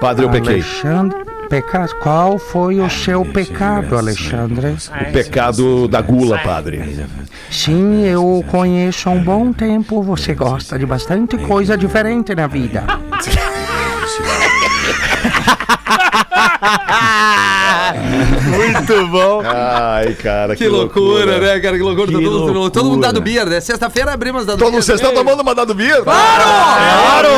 [0.01, 0.55] Padre, eu pequei.
[0.57, 1.17] Alexandre,
[1.49, 1.95] pecado.
[2.03, 4.77] Qual foi o seu pecado, Alexandre?
[5.09, 7.07] O pecado da gula, padre.
[7.51, 10.03] Sim, eu o conheço há um bom tempo.
[10.03, 12.85] Você gosta de bastante coisa diferente na vida.
[17.95, 19.43] Muito bom.
[19.45, 21.77] Ai, cara, que, Que loucura, né, cara?
[21.77, 22.07] Que loucura.
[22.13, 22.71] todo, mundo- loucura.
[22.71, 23.61] todo mundo dado beer, né?
[23.61, 24.83] Sexta-feira abrimos dado Todo beer.
[24.83, 26.03] vocês estão tomando uma dado beer?
[26.03, 26.43] Claro!
[26.45, 27.29] Claro!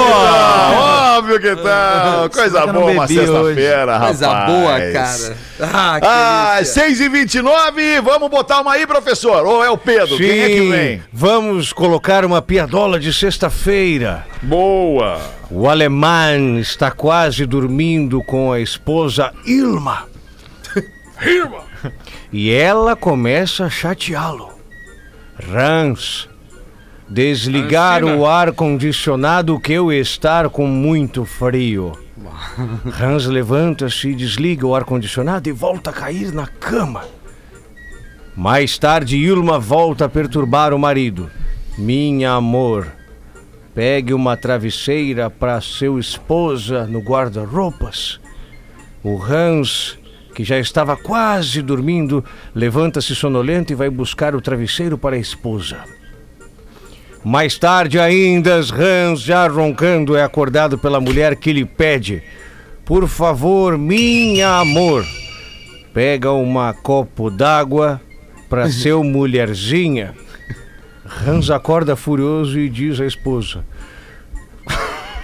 [1.19, 2.29] Óbvio que tá.
[2.33, 4.19] Coisa eu boa uma sexta-feira, rapaz.
[4.19, 5.37] Coisa boa, cara.
[5.61, 6.75] Ah, que Ah, delícia.
[6.83, 9.45] 6 e 29 vamos botar uma aí, professor.
[9.45, 10.17] Ou é o Pedro?
[10.17, 11.03] Quem é que vem?
[11.13, 14.25] vamos colocar uma piadola de sexta-feira.
[14.43, 15.19] Boa.
[15.51, 20.05] O alemão está quase dormindo com a esposa Ilma.
[22.33, 24.51] E ela começa a chateá-lo.
[25.39, 26.29] Rans,
[27.09, 31.93] desligar o ar-condicionado que eu estar com muito frio.
[33.01, 37.05] Hans levanta-se, desliga o ar-condicionado e volta a cair na cama.
[38.37, 41.31] Mais tarde, Ilma volta a perturbar o marido.
[41.77, 42.87] Minha amor,
[43.75, 48.21] pegue uma travesseira para seu esposa no guarda-roupas.
[49.03, 49.99] O Hans,
[50.39, 52.25] que já estava quase dormindo,
[52.55, 55.79] levanta-se sonolento e vai buscar o travesseiro para a esposa.
[57.25, 62.23] Mais tarde ainda, Hans, já roncando, é acordado pela mulher que lhe pede:
[62.85, 65.05] Por favor, minha amor,
[65.93, 68.01] pega uma copo d'água
[68.49, 70.15] para seu mulherzinha.
[71.27, 73.67] Hans acorda furioso e diz à esposa: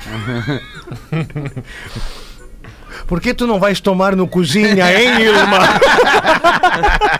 [3.06, 5.58] Por que tu não vais tomar no cozinha, hein, Ilma?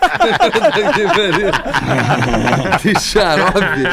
[2.81, 3.83] que xarope.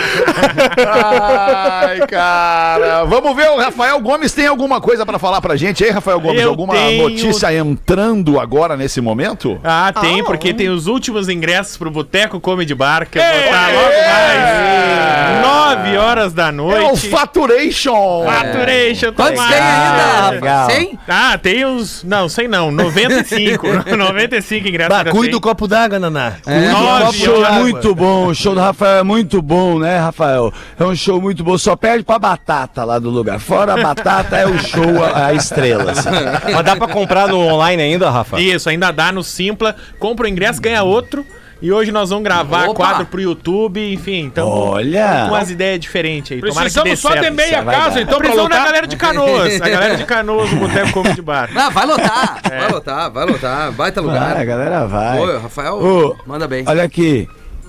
[0.86, 3.04] Ai, cara.
[3.04, 6.40] Vamos ver, o Rafael Gomes tem alguma coisa pra falar pra gente aí, Rafael Gomes?
[6.40, 9.60] Eu alguma tenho- notícia entrando agora nesse momento?
[9.62, 13.68] Ah, tem, porque tem os últimos ingressos pro Boteco Comedy Bar, que eu vou botar
[13.68, 15.42] logo mais.
[15.42, 17.08] Nove horas da É o noite.
[17.08, 18.24] Faturation.
[18.26, 19.48] Faturation, Quantos toma.
[19.48, 20.60] tem ainda, legal.
[20.60, 20.76] rapaz?
[20.78, 20.98] 100?
[21.08, 22.04] Ah, tem uns ingressos.
[22.04, 22.70] Não, sei não.
[22.70, 23.66] 95.
[23.96, 24.88] 95 ingressos.
[24.88, 26.34] Bah, cuida do copo d'água, Naná.
[26.46, 27.56] Nove Um show horas.
[27.56, 30.52] muito bom, o show do Rafael é muito bom, né, Rafael?
[30.78, 33.38] É um show muito bom, só perde pra batata lá do lugar.
[33.40, 35.92] Fora a batata é o show, a, a estrela.
[35.92, 36.08] assim.
[36.52, 38.40] Mas dá pra comprar no online ainda, Rafa?
[38.40, 39.74] Isso, ainda dá no Simpla.
[39.98, 41.26] Compra o ingresso, ganha outro.
[41.62, 42.74] E hoje nós vamos gravar Opa!
[42.74, 44.18] quadro pro YouTube, enfim.
[44.24, 45.26] Então, Olha!
[45.28, 46.40] com umas ideias diferentes aí.
[46.40, 47.24] Tomara que dê Precisamos só certo.
[47.24, 48.64] de meia casa, então, pra Precisamos da lotar.
[48.66, 49.60] galera de Canoas.
[49.62, 51.50] A galera de Canoas, o Boteco Comedy Bar.
[51.54, 53.72] Ah, vai lotar, vai lotar, vai lotar.
[53.72, 54.32] Baita lugar.
[54.34, 55.20] Vai, a galera vai.
[55.20, 56.64] Ô, Rafael, Ô, manda bem.
[56.66, 57.28] Olha aqui,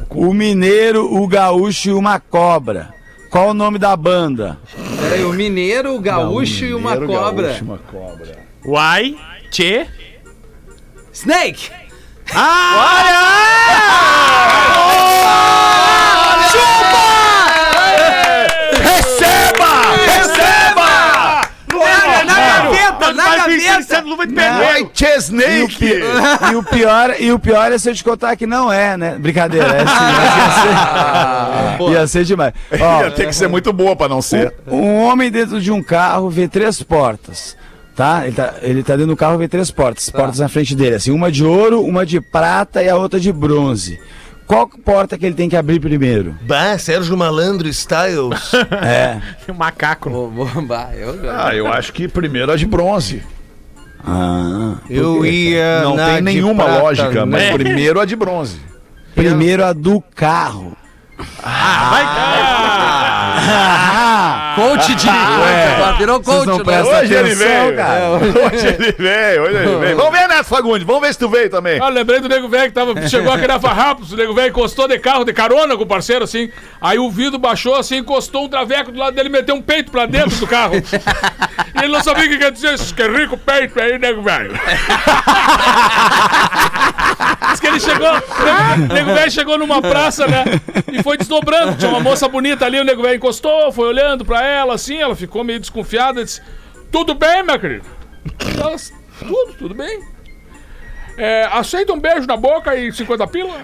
[0.09, 2.89] o mineiro, o gaúcho e uma cobra.
[3.29, 4.57] Qual o nome da banda?
[5.01, 7.47] Peraí, o mineiro, o gaúcho e uma Mineiro, cobra.
[7.49, 8.37] gaúcho, uma cobra.
[8.65, 9.15] Uai,
[9.51, 9.85] Tchê.
[11.11, 11.69] Snake!
[18.71, 19.71] Receba!
[20.05, 21.41] Receba!
[22.25, 24.01] Na gaveta, na gaveta!
[24.01, 25.85] luva de White Snake!
[26.51, 29.15] E o pior, e o pior é se eu te contar que não é, né?
[29.17, 32.53] Brincadeira, é sim, Ah, mas ia ser, ia ser demais.
[32.79, 34.53] Ó, Ia ter que ser muito boa pra não ser.
[34.67, 37.55] um homem dentro de um carro vê três portas.
[37.95, 38.25] Tá?
[38.25, 38.53] Ele, tá?
[38.61, 40.09] ele tá dentro do carro vê três portas.
[40.09, 43.31] Portas na frente dele, assim, uma de ouro, uma de prata e a outra de
[43.31, 43.99] bronze.
[44.47, 46.35] Qual porta que ele tem que abrir primeiro?
[46.41, 48.51] Bah, Sérgio Malandro Styles.
[48.83, 49.19] É.
[49.49, 50.09] Um macaco.
[50.09, 53.23] Ô, ô, bah, eu- Ah, eu acho que primeiro a de bronze.
[54.05, 54.75] Ah.
[54.89, 55.81] Eu ia.
[55.83, 57.53] Não na tem de nenhuma prata, lógica, mas né?
[57.53, 58.57] primeiro a de bronze.
[59.15, 60.75] Primeiro a do carro.
[61.41, 62.03] Ah, vai.
[62.03, 63.12] Ah,
[64.55, 65.09] Coach de.
[65.09, 66.63] Agora virou Vocês coach, não né?
[66.63, 67.75] prestam Hoje ele veio.
[67.75, 68.09] cara.
[68.11, 69.97] Hoje ele veio, hoje ele veio.
[69.97, 71.79] Vamos ver, Neto Fagundes, vamos ver se tu veio também.
[71.81, 74.87] Ah, lembrei do nego velho que tava, chegou a querer farrapos, o nego velho encostou
[74.87, 76.49] de carro, de carona com o parceiro, assim.
[76.81, 80.05] Aí o vidro baixou, assim, encostou um traveco do lado dele, meteu um peito pra
[80.05, 80.75] dentro do carro.
[80.75, 80.83] e
[81.83, 84.51] ele não sabia o que quer dizer, que é rico peito aí, nego velho.
[87.51, 90.43] Diz que ele chegou, o nego velho chegou numa praça, né?
[90.91, 91.75] E foi desdobrando.
[91.75, 93.32] Tinha uma moça bonita ali, o nego velho encostou,
[93.71, 96.41] foi olhando pra ela, assim, ela ficou meio desconfiada, disse:
[96.91, 97.85] Tudo bem, minha querida?
[98.59, 98.75] Ela,
[99.19, 100.13] tudo, tudo bem.
[101.15, 103.53] É, aceita um beijo na boca e 50 pila?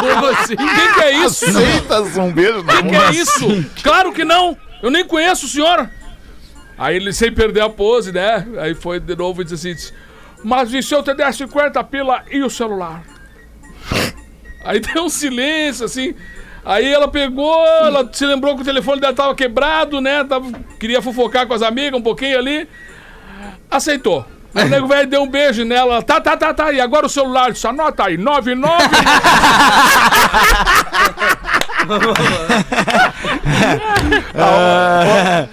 [0.00, 0.54] Como assim?
[0.54, 1.44] O que, que é isso?
[1.44, 3.66] O Aceitas um beijo na que, que é isso?
[3.82, 4.56] Claro que não!
[4.80, 5.90] Eu nem conheço o senhor!
[6.78, 8.46] Aí ele, sem perder a pose, né?
[8.58, 9.92] Aí foi de novo e disse assim:
[10.44, 13.02] Mas e se eu te der 50 pila e o celular?
[14.64, 16.14] Aí deu um silêncio, assim.
[16.64, 20.24] Aí ela pegou, ela se lembrou que o telefone dela tava quebrado, né?
[20.24, 20.46] Tava,
[20.78, 22.68] queria fofocar com as amigas um pouquinho ali.
[23.70, 24.24] Aceitou.
[24.54, 25.94] Aí o nego velho deu um beijo nela.
[25.94, 26.72] ela, Tá, tá, tá, tá.
[26.72, 27.52] E agora o celular?
[27.52, 28.82] Disse, anota aí, 99.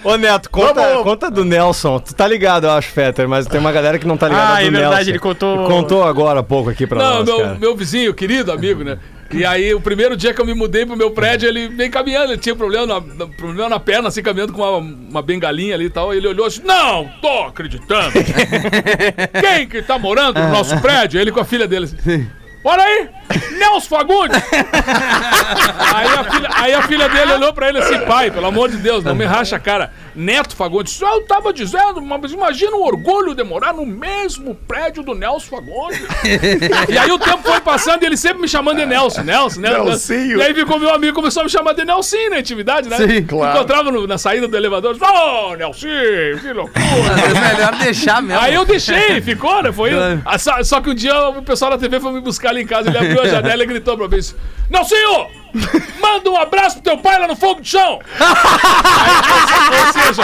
[0.04, 1.02] Ô, Neto, conta, Vamos.
[1.02, 1.98] conta do Nelson.
[2.00, 4.60] Tu tá ligado, eu acho, Fetter, mas tem uma galera que não tá ligada Ah,
[4.60, 5.10] do é verdade, Nelson.
[5.10, 7.54] ele contou- Contou agora há pouco aqui pra Não, nós, meu, cara.
[7.58, 8.98] meu vizinho, querido amigo, né?
[9.32, 12.32] E aí, o primeiro dia que eu me mudei pro meu prédio, ele vem caminhando,
[12.32, 15.90] ele tinha problema na, problema na perna, assim, caminhando com uma, uma bengalinha ali e
[15.90, 16.14] tal.
[16.14, 18.12] E ele olhou assim: Não, tô acreditando.
[19.40, 21.20] Quem que tá morando no nosso prédio?
[21.20, 22.26] Ele com a filha dele assim.
[22.68, 23.08] Olha aí,
[23.58, 24.42] Nelson Fagundes!
[25.94, 28.76] aí, a filha, aí a filha dele olhou pra ele assim, pai, pelo amor de
[28.78, 29.92] Deus, não me racha a cara.
[30.16, 35.14] Neto Fagundes, eu tava dizendo, mas imagina o orgulho de morar no mesmo prédio do
[35.14, 36.00] Nelson Fagundes.
[36.88, 39.84] e aí o tempo foi passando e ele sempre me chamando de Nelson, Nelson, Nelson.
[39.84, 40.38] Nelsinho.
[40.38, 42.96] E aí ficou meu amigo, começou a me chamar de Nelson na intimidade, né?
[42.96, 43.58] Sim, claro.
[43.58, 45.86] Encontrava no- na saída do elevador, ô, Nelson,
[46.40, 46.82] que loucura.
[46.82, 48.42] É melhor deixar mesmo.
[48.42, 49.70] Aí eu deixei, ficou, né?
[49.70, 49.90] Foi.
[50.24, 52.66] Ah, Só, só que um dia o pessoal da TV foi me buscar ali em
[52.66, 54.34] casa, ele abriu a janela e gritou pra mim assim:
[54.70, 55.28] Nelsinho!
[56.00, 58.00] Manda um abraço pro teu pai lá no fogo de chão!
[58.18, 60.22] Aí, ou seja,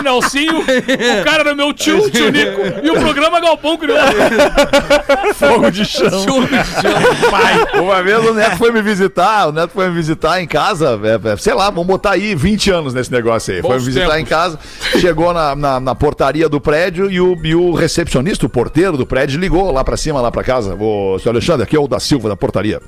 [0.00, 3.98] o Nelsinho, o cara era meu tio, tio Nico, e o programa Galpão criou.
[5.34, 6.24] Fogo de chão.
[7.30, 10.98] Pai, uma vez o Neto foi me visitar, o Neto foi me visitar em casa,
[11.02, 13.60] é, é, sei lá, vamos botar aí 20 anos nesse negócio aí.
[13.60, 14.20] foi me Bons visitar tempos.
[14.20, 14.58] em casa,
[14.98, 19.06] chegou na, na, na portaria do prédio e o, e o recepcionista, o porteiro do
[19.06, 20.74] prédio, ligou lá pra cima, lá pra casa.
[20.74, 22.80] Ô, senhor Alexandre, aqui é o da Silva, da portaria.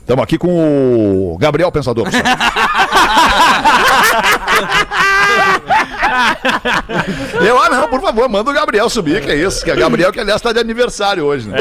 [0.00, 0.48] Estamos aqui com
[1.34, 2.08] o Gabriel Pensador.
[7.46, 9.64] Eu, ah, não, por favor, manda o Gabriel subir, que é isso.
[9.64, 11.58] Que é Gabriel, que aliás tá de aniversário hoje, né?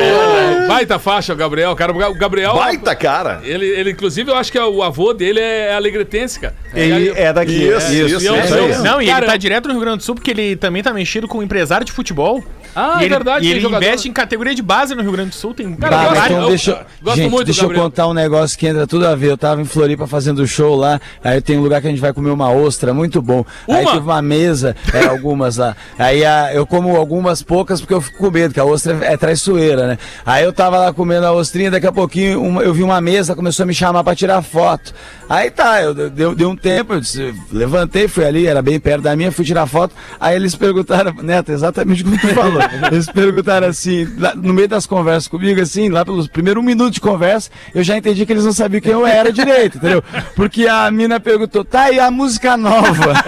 [0.67, 1.91] Baita faixa, o Gabriel, cara.
[1.91, 2.55] O Gabriel.
[2.55, 3.39] Baita cara.
[3.43, 6.55] Ele, ele, inclusive, eu acho que o avô dele é alegretense, cara.
[6.73, 7.51] Ele é daqui.
[7.67, 8.77] Isso, isso, E eu- isso aí.
[8.79, 10.93] Não, e Cara, ele tá direto no Rio Grande do Sul porque ele também tá
[10.93, 12.43] mexido com empresário de futebol.
[12.79, 13.83] Ah, e é ele, verdade, E tem ele jogador.
[13.83, 15.53] investe em categoria de base no Rio Grande do Sul.
[15.53, 18.07] Tem Cara, eu mas gosto- então eu- deixa, eu gosto gente, muito deixa eu contar
[18.07, 19.31] um negócio que entra tudo a ver.
[19.31, 22.13] Eu tava em Floripa fazendo show lá, aí tem um lugar que a gente vai
[22.13, 23.43] comer uma ostra, muito bom.
[23.67, 23.91] Aí Uma?
[23.93, 25.75] teve uma mesa, é, algumas lá.
[25.97, 29.17] Aí a- eu como algumas poucas porque eu fico com medo, que a ostra é
[29.17, 29.97] traiçoeira, né?
[30.25, 33.35] Aí eu tava lá comendo a ostrinha, daqui a pouquinho uma- eu vi uma mesa,
[33.35, 34.93] começou a me chamar pra tirar foto.
[35.29, 38.79] Aí tá, eu de- deu, deu um tempo, eu disse- levantei, fui ali, era bem
[38.79, 39.95] perto da minha, fui tirar foto.
[40.19, 42.66] Aí eles perguntaram, Neto, exatamente como tu falou.
[42.91, 47.01] Eles perguntaram assim, no meio das conversas comigo, assim, lá pelos primeiros um minuto de
[47.01, 50.03] conversa, eu já entendi que eles não sabiam quem eu era direito, entendeu?
[50.35, 53.13] Porque a mina perguntou, tá, e a música nova?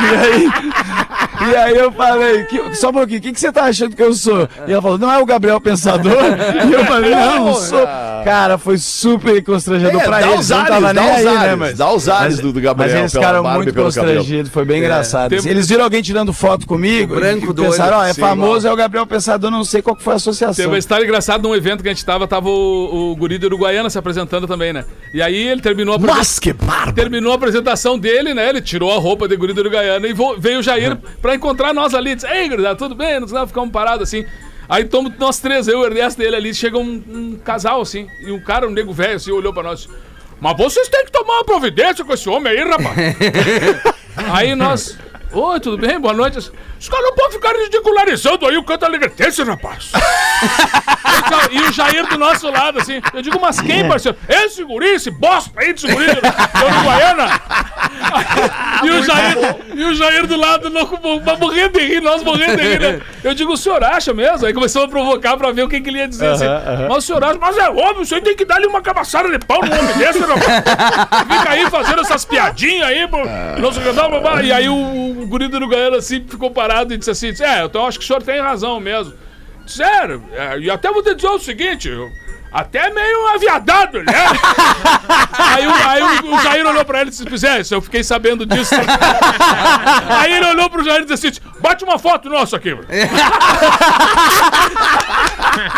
[0.00, 1.29] E aí, e aí
[1.76, 4.48] eu falei, que, só um pouquinho, o que, que você tá achando que eu sou?
[4.66, 6.12] E ela falou, não é o Gabriel Pensador?
[6.68, 7.86] E eu falei, não, não sou.
[8.24, 11.24] Cara, foi super constrangedor É, pra dá eles, os não tava ares, nem os aí,
[11.24, 11.78] né, ares, mas...
[11.78, 15.30] dá os ares do- do Gabriel Mas eles ficaram e muito constrangidos, foi bem engraçado.
[15.30, 18.20] Tem- Eles viram alguém tirando foto comigo, O branco e do pensaram, ó, é sim,
[18.20, 20.66] famoso, é o Gabriel Pensador, não sei qual que foi a Teve associação.
[20.66, 23.88] uma história engraçada num evento que a gente tava, tava o, o guri do Uruguaiana
[23.88, 24.84] se apresentando também, né?
[25.14, 26.92] E aí ele terminou a Mas que barba!
[26.92, 28.50] Terminou a apresentação dele, né?
[28.50, 31.94] Ele tirou a roupa de guri do Uruguaiana e veio o Jair pra encontrar nós
[31.94, 32.14] ali.
[32.14, 33.20] Disse, ei, gurizada, tudo bem?
[33.20, 34.24] Nós ficamos parados assim.
[34.68, 38.06] Aí tomamos nós três, eu, o Ernesto e ele ali, chega um, um casal assim,
[38.20, 39.88] e um cara, um nego velho assim, olhou pra nós.
[40.40, 42.96] Mas vocês têm que tomar uma providência com esse homem aí, rapaz.
[44.32, 44.96] aí nós.
[45.32, 45.98] Oi, tudo bem?
[46.00, 46.38] Boa noite.
[46.38, 49.92] Os caras não podem ficar ridicularizando aí o canto alegretense, rapaz.
[51.52, 53.00] E o Jair do nosso lado, assim.
[53.14, 54.18] Eu digo, mas quem, parceiro?
[54.28, 57.40] Esse guri, esse bosta aí desse guri da Uruguaiana.
[58.82, 59.36] E o, Jair,
[59.74, 63.00] e o Jair do lado, louco, mo- morrendo de rir, nós morrendo de rir, né?
[63.22, 64.46] Eu digo, o senhor acha mesmo?
[64.46, 66.46] Aí começou a provocar pra ver o que, que ele ia dizer, assim.
[66.88, 69.60] Mas o senhor acha, mas é óbvio, você tem que dar-lhe uma cabaçada de pau
[69.64, 70.64] no homem desse, rapaz.
[71.38, 74.42] Fica aí fazendo essas piadinhas aí, o blá, blá.
[74.42, 77.86] E aí o, o guri do Uruguaiana, assim, ficou parado e disse assim, é, então
[77.86, 79.12] acho que o senhor tem razão mesmo.
[79.66, 82.10] Sério, é, e até vou te dizer o seguinte, eu-
[82.52, 84.26] até meio aviadado, ele é.
[85.38, 86.02] aí o, aí
[86.32, 88.74] o, Jair olhou pra ele e disse, é, eu fiquei sabendo disso.
[90.18, 92.70] aí ele olhou pro Jair e disse assim, bate uma foto nossa aqui.
[95.56, 95.70] mano."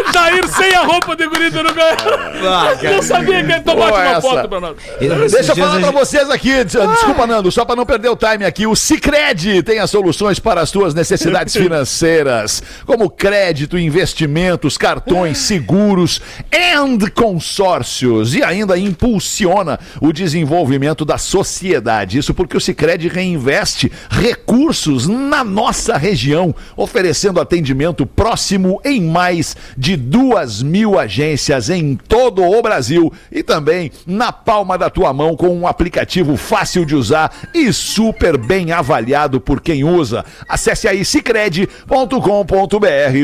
[0.08, 2.76] o Jair sem a roupa de guri do Uruguaiana.
[2.94, 4.76] não sabia que ele Boa uma foto pra nós.
[5.30, 8.44] Deixa eu falar pra vocês aqui, des- desculpa Nando, só pra não perder o time
[8.44, 15.38] aqui, o Cicred tem as soluções para as suas necessidades financeiras, como crédito, investimentos, cartões,
[15.38, 16.20] seguros
[16.52, 22.18] and consórcios e ainda impulsiona o desenvolvimento da sociedade.
[22.18, 29.19] Isso porque o Cicred reinveste recursos na nossa região, oferecendo atendimento próximo em mais
[29.76, 35.36] de duas mil agências em todo o Brasil e também na palma da tua mão
[35.36, 40.24] com um aplicativo fácil de usar e super bem avaliado por quem usa.
[40.48, 41.66] Acesse aí cicred.com.br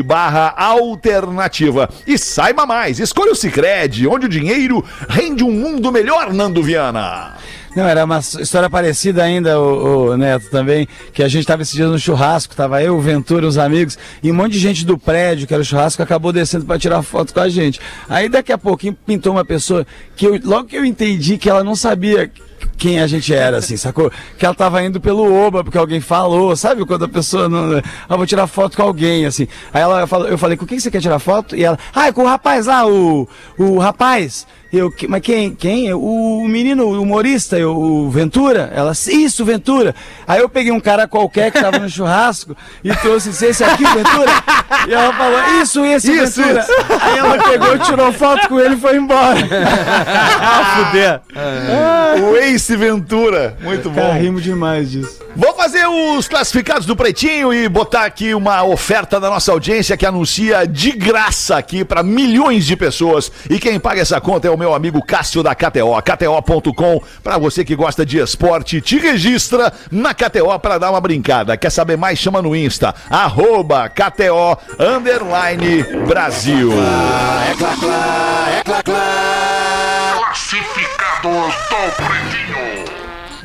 [0.05, 2.99] barra alternativa e saiba mais.
[2.99, 7.35] Escolha o Cicred, onde o dinheiro rende um mundo melhor, Nando Viana.
[7.75, 11.73] Não, era uma história parecida ainda, o, o Neto, também, que a gente tava esses
[11.73, 14.97] dias no churrasco, tava eu, o Ventura, os amigos, e um monte de gente do
[14.97, 17.79] prédio, que era o churrasco, acabou descendo para tirar foto com a gente.
[18.09, 21.63] Aí daqui a pouquinho pintou uma pessoa que eu, logo que eu entendi que ela
[21.63, 22.31] não sabia
[22.77, 24.11] quem a gente era, assim, sacou?
[24.37, 26.85] Que ela tava indo pelo Oba, porque alguém falou, sabe?
[26.85, 27.81] Quando a pessoa não.
[28.07, 29.47] Ah, vou tirar foto com alguém, assim.
[29.73, 31.55] Aí ela falou, eu falei, com quem você quer tirar foto?
[31.55, 33.27] E ela, ah, é com o rapaz lá, o.
[33.57, 34.45] O rapaz.
[34.71, 35.55] Eu, "Que- mas quem?
[35.55, 35.93] Quem?
[35.93, 38.71] O, o menino, o humorista, eu, o Ventura?
[38.75, 39.95] Ela, isso, Ventura.
[40.27, 43.89] Aí eu peguei um cara qualquer que tava no churrasco e trouxe esse aqui, o
[43.93, 44.31] Ventura.
[44.87, 46.65] E ela falou, isso, esse, Isso, Ventura.
[47.01, 49.39] Aí ela pegou, tirou foto com ele e foi embora.
[50.41, 51.21] ah, fuder.
[52.23, 53.55] O Ace Ventura.
[53.61, 54.19] Muito Cara, bom.
[54.19, 55.19] rimo demais disso.
[55.35, 60.05] Vou fazer os classificados do Pretinho e botar aqui uma oferta da nossa audiência que
[60.05, 63.31] anuncia de graça aqui para milhões de pessoas.
[63.49, 66.01] E quem paga essa conta é o meu amigo Cássio da KTO.
[66.01, 67.01] KTO.com.
[67.23, 71.55] Para você que gosta de esporte, te registra na KTO para dar uma brincada.
[71.55, 72.19] Quer saber mais?
[72.19, 72.93] Chama no Insta.
[73.09, 76.71] Arroba KTO Underline Brasil.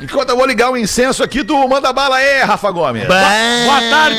[0.03, 3.07] Enquanto eu vou ligar o incenso aqui, tu manda bala aí, Rafa Gomes.
[3.07, 4.17] Boa tarde,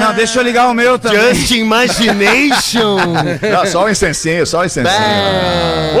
[0.00, 1.34] Não, deixa eu ligar o meu também.
[1.34, 2.96] Just Imagination.
[3.52, 4.96] Não, só o incensinho, só o incensinho.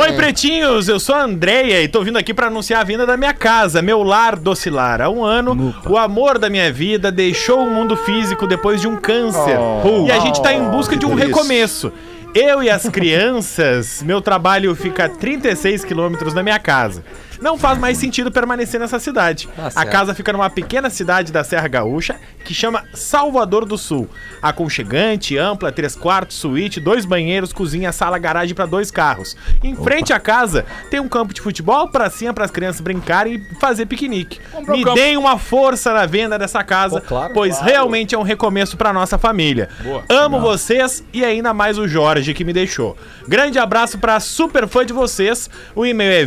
[0.00, 3.14] Oi, pretinhos, eu sou a Andreia e tô vindo aqui pra anunciar a vinda da
[3.14, 5.02] minha casa, meu lar docilar.
[5.02, 8.96] Há um ano, o amor da minha vida deixou o mundo físico depois de um
[8.96, 9.58] câncer.
[10.06, 11.92] e a gente tá em busca de um recomeço.
[12.34, 17.02] Eu e as crianças, meu trabalho fica a 36 quilômetros da minha casa.
[17.40, 19.48] Não faz mais sentido permanecer nessa cidade.
[19.58, 19.90] a certo.
[19.90, 24.08] casa fica numa pequena cidade da Serra Gaúcha que chama Salvador do Sul.
[24.40, 29.36] Aconchegante, ampla, três quartos, suíte, dois banheiros, cozinha, sala, garagem para dois carros.
[29.62, 33.54] Em frente à casa tem um campo de futebol, pracinha para as crianças brincarem e
[33.56, 34.40] fazer piquenique.
[34.52, 37.02] Comprou Me deem uma força na venda dessa casa,
[37.34, 39.68] pois realmente é um recomeço para nossa família.
[40.08, 42.96] Amo vocês e ainda mais o Jorge que me deixou.
[43.26, 45.50] Grande abraço para super fã de vocês.
[45.74, 46.24] O e-mail é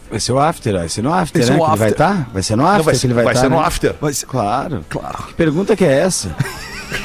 [0.09, 1.59] Vai ser o after, vai ser no after, Vai ser né?
[1.59, 1.91] ele vai after.
[1.91, 2.29] estar?
[2.33, 3.67] Vai ser no after Não, vai que ser, ele vai vai estar, ser no né?
[3.67, 3.93] after.
[4.01, 4.83] Vai ser- Claro.
[4.89, 5.17] Claro.
[5.27, 6.35] Que pergunta que é essa?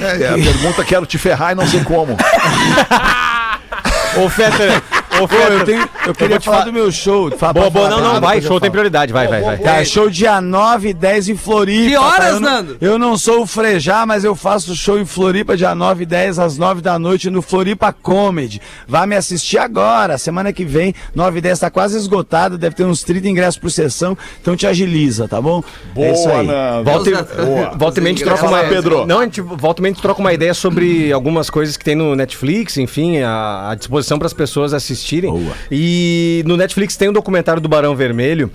[0.01, 2.17] É, é a pergunta quero te ferrar e não sei como.
[4.17, 4.83] Ô, Fetter,
[5.23, 7.31] ô, Pô, eu, tenho, eu queria falar falar- do meu show.
[7.37, 9.59] Fala, Boa, boa, falar, não, não, depois vai, show tem prioridade, vai, vai, vai.
[9.59, 11.89] Tá, show dia 9 e 10 em Floripa.
[11.89, 12.29] Que horas, tá?
[12.29, 12.77] eu não, Nando?
[12.81, 16.39] Eu não sou o Frejá, mas eu faço show em Floripa dia 9 e 10
[16.39, 18.61] às 9 da noite no Floripa Comedy.
[18.87, 22.85] Vá me assistir agora, semana que vem, 9 e 10 tá quase esgotado, deve ter
[22.85, 25.63] uns 30 ingressos por sessão, então te agiliza, tá bom?
[25.97, 26.47] é isso aí.
[26.47, 26.85] Nando.
[26.85, 27.73] Volta, Boa.
[27.77, 28.65] volta e meia a gente troca uma...
[28.65, 29.07] Pedro.
[29.07, 31.85] Não, a gente volta e meia a gente troca uma ideia sobre algumas coisas que
[31.85, 35.04] tem no Netflix, enfim, à, à disposição para as pessoas assistirem.
[35.71, 38.51] E no Netflix tem um documentário do Barão Vermelho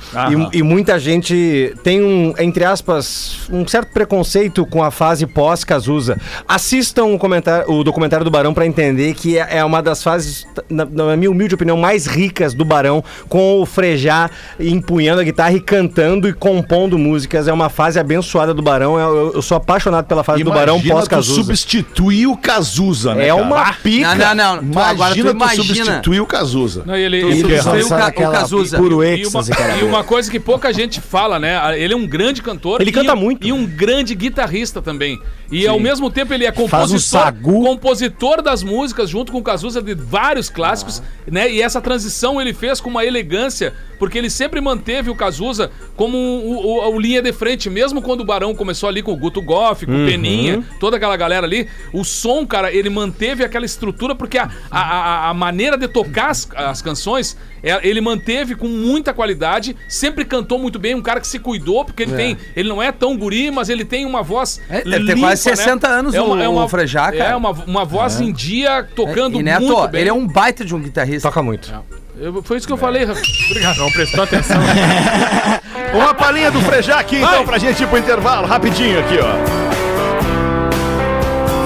[0.53, 6.17] e, e muita gente tem um, entre aspas, um certo preconceito com a fase pós-Cazuza.
[6.47, 10.45] Assistam o, comentário- o documentário do Barão para entender que é, é uma das fases,
[10.69, 14.29] na, na minha humilde opinião, mais ricas do Barão, com o Frejá
[14.59, 17.47] empunhando a guitarra e cantando e compondo músicas.
[17.47, 18.99] É uma fase abençoada do Barão.
[18.99, 21.41] Eu, eu- eu sou apaixonado pela fase do Barão Imagina pós-Cazuza.
[21.41, 23.25] substituir o Cazuza, né?
[23.27, 23.41] É cara?
[23.41, 24.15] uma pica.
[24.15, 24.71] Não, não, não.
[24.71, 25.63] Tu- agora tu Imagina tu imagina.
[25.85, 26.38] substituir o Cazuza.
[26.85, 28.77] Não, ele, ele- substituiu o, Ca- o Cazuza.
[28.77, 29.43] Puro E uma,
[29.79, 31.79] e uma coisa que pouca gente fala, né?
[31.79, 32.81] Ele é um grande cantor.
[32.81, 33.45] Ele e canta um- muito.
[33.47, 35.19] E um grande guitarrista também.
[35.51, 37.63] E ao mesmo tempo ele é um compositor, sagu.
[37.63, 41.51] compositor das músicas, junto com o Cazuza, de vários clássicos, né?
[41.51, 46.15] E essa transição ele fez com uma elegância, porque ele sempre manteve o Cazuza como
[46.17, 46.53] o,
[46.87, 49.85] o- o linha de frente, mesmo quando o Barão começou ali com o Guto Goff,
[49.87, 51.67] com o Peninha, toda aquela galera ali.
[51.91, 56.28] O som, cara, ele manteve aquela estrutura, porque a, a, a- a maneira de tocar
[56.29, 61.19] as, as canções, é- ele manteve com muita qualidade, sempre cantou muito bem, um cara
[61.19, 62.37] que se cuidou, porque ele tem.
[62.55, 64.61] Ele não é tão guri, mas ele tem uma voz.
[64.69, 67.31] É, deve ter quase 60 anos o- o Frejá, cara.
[67.31, 70.01] É uma, uma voz em dia tocando E Neto, muito bem.
[70.01, 71.27] ele é um baita de um guitarrista.
[71.29, 71.73] Toca muito.
[72.19, 73.03] Eu- foi isso que eu falei.
[73.03, 73.77] Obrigado.
[73.77, 74.57] Não prestou atenção.
[75.93, 79.88] Uma palhinha do Frejá aqui, então, pra gente ir pro intervalo, rapidinho aqui, ó.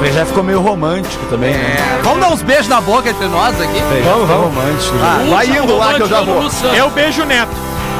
[0.04, 1.78] O Frejá ficou meio romântico também, né?
[1.98, 3.82] É, vamos dar uns beijos na boca entre nós aqui?
[3.90, 4.96] Frejá ficou romântico.
[5.02, 6.44] Ah, Vai indo lá que eu já vou.
[6.76, 7.52] Eu beijo o Neto.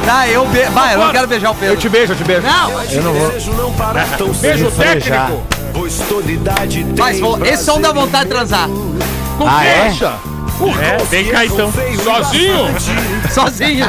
[0.04, 0.60] Tá, eu be...
[0.64, 1.74] Vai, eu não quero beijar o Pedro.
[1.74, 2.42] Eu te beijo, eu te beijo.
[2.42, 2.70] Não!
[2.90, 3.30] Eu não vou.
[4.34, 5.30] Beijo frejar.
[5.30, 5.42] técnico.
[6.98, 8.68] Mas vou- esse som dá vontade de transar.
[9.38, 9.70] Com Ah, quem?
[9.70, 9.90] é?
[10.80, 11.72] É, vem cá então.
[12.02, 12.74] Sozinho?
[13.30, 13.86] Sozinho.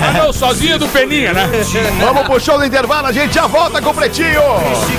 [0.00, 1.48] Ah, não, sozinho é do Peninha, né?
[2.00, 4.42] Vamos pro show do intervalo, a gente já volta com o Pretinho.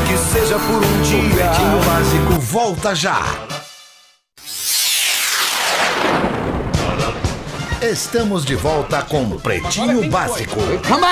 [0.07, 1.45] Que seja por um dia.
[1.45, 3.21] Pretinho Básico volta já.
[7.83, 10.55] Estamos de volta com Pretinho Básico.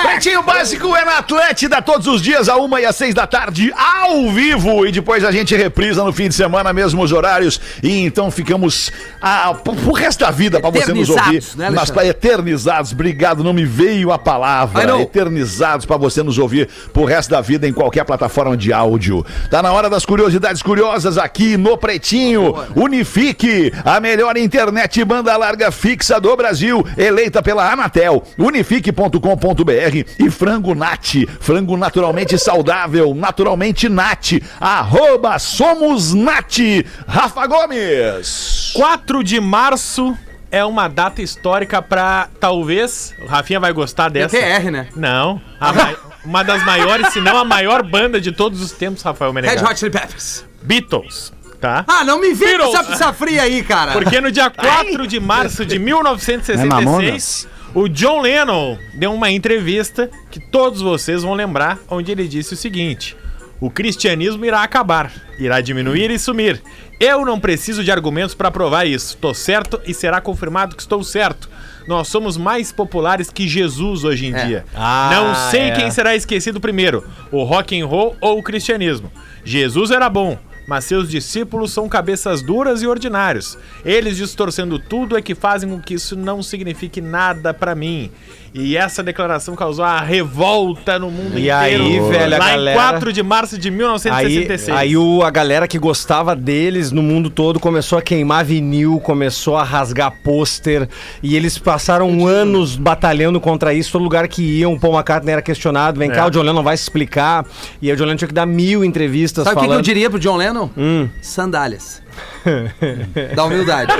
[0.04, 3.70] Pretinho Básico é na Atlântida, todos os dias, a uma e às seis da tarde,
[3.76, 4.86] ao vivo.
[4.86, 7.60] E depois a gente reprisa no fim de semana, mesmos horários.
[7.82, 11.20] E então ficamos ah, pro, resto da vida pra você nos ouvir.
[11.20, 12.08] Eternizados, né, nas Alexandre?
[12.08, 14.98] eternizados, obrigado, não me veio a palavra.
[14.98, 19.26] Eternizados pra você nos ouvir pro resto da vida em qualquer plataforma de áudio.
[19.50, 22.54] Tá na hora das curiosidades curiosas aqui no Pretinho.
[22.74, 26.61] Unifique, a melhor internet banda larga fixa do Brasil,
[26.96, 28.22] eleita pela Anatel.
[28.38, 34.32] Unifique.com.br e Frango Nat, frango naturalmente saudável, naturalmente Nat.
[34.60, 36.58] Arroba Somos Nat.
[37.06, 38.72] Rafa Gomes.
[38.74, 40.16] 4 de março
[40.50, 44.36] é uma data histórica pra, talvez, o Rafinha vai gostar dessa.
[44.36, 44.88] TR, né?
[44.94, 49.02] Não, a mai- uma das maiores, se não a maior banda de todos os tempos,
[49.02, 49.62] Rafael Red Menegas.
[49.70, 50.44] Hot Chili Peppers.
[50.62, 51.32] Beatles,
[51.62, 51.84] tá?
[51.86, 52.74] Ah, não me Beatles.
[52.74, 53.92] essa pizza fria aí, cara.
[53.92, 57.48] Porque no dia 4 de março de 1966, Mamonas?
[57.72, 62.56] o John Lennon deu uma entrevista que todos vocês vão lembrar, onde ele disse o
[62.56, 63.16] seguinte:
[63.60, 66.60] O cristianismo irá acabar, irá diminuir e sumir.
[66.98, 69.16] Eu não preciso de argumentos para provar isso.
[69.16, 71.48] Tô certo e será confirmado que estou certo.
[71.86, 74.64] Nós somos mais populares que Jesus hoje em dia.
[74.74, 75.70] Ah, não sei é.
[75.72, 79.10] quem será esquecido primeiro, o rock and roll ou o cristianismo.
[79.44, 83.58] Jesus era bom, mas seus discípulos são cabeças duras e ordinários.
[83.84, 88.10] Eles distorcendo tudo é que fazem com que isso não signifique nada pra mim.
[88.54, 91.84] E essa declaração causou a revolta no mundo E inteiro.
[91.84, 94.76] aí, velho, a lá galera- em 4 de março de Aí, 1966.
[94.76, 99.56] aí o, a galera que gostava deles no mundo todo começou a queimar vinil, começou
[99.56, 100.86] a rasgar pôster
[101.22, 103.90] e eles passaram anos batalhando contra isso.
[103.92, 105.98] Todo lugar que iam, o Paul McCartney era questionado.
[105.98, 106.26] Vem cá, É.
[106.26, 107.46] o John Lennon vai se explicar.
[107.80, 109.78] E aí o John Lennon tinha que dar mil entrevistas Sabe o que, que falando.
[109.80, 110.68] eu diria pro John Lennon?
[110.76, 111.08] Hum.
[111.22, 112.02] Sandálias.
[113.34, 113.92] da humildade.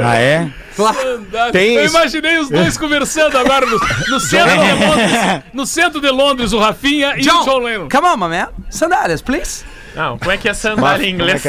[0.00, 0.50] Ah, é?
[0.76, 1.26] Claro.
[1.52, 1.96] Tem Eu isso.
[1.96, 3.78] imaginei os dois conversando agora no,
[4.08, 5.42] no centro de Londres.
[5.54, 7.88] No centro de Londres, o Rafinha e o John Lennon.
[7.88, 8.48] come on, my man.
[8.70, 9.64] Sandálias, please.
[9.94, 11.42] Não, como é que é sandália em inglês?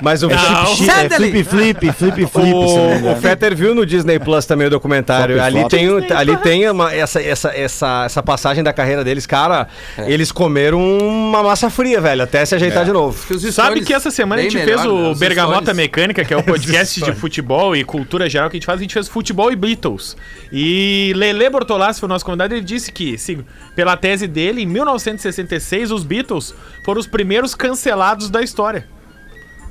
[0.00, 0.28] Mas o.
[0.28, 2.52] Flip- É flip, flip, flip, flip.
[2.54, 5.40] O, o Fetter viu no Disney Plus também o documentário.
[5.42, 9.26] Ali tem, ali tem uma- essa, essa, essa, essa passagem da carreira deles.
[9.26, 9.68] Cara,
[9.98, 13.16] eles comeram uma massa fria, velho, até se ajeitar de novo.
[13.52, 14.88] Sabe que essa semana a gente melhor, fez né?
[14.88, 15.72] o Os Bergamota.
[15.74, 18.78] Mecânica, que é o podcast de futebol e cultura geral que a gente faz.
[18.78, 20.16] A gente fez futebol e Beatles.
[20.52, 22.54] E Lele Bortolassi foi o nosso convidado.
[22.54, 23.16] Ele disse que,
[23.76, 26.54] pela tese dele, em 1966, os Beatles
[26.84, 28.86] foram os primeiros cancelados da história.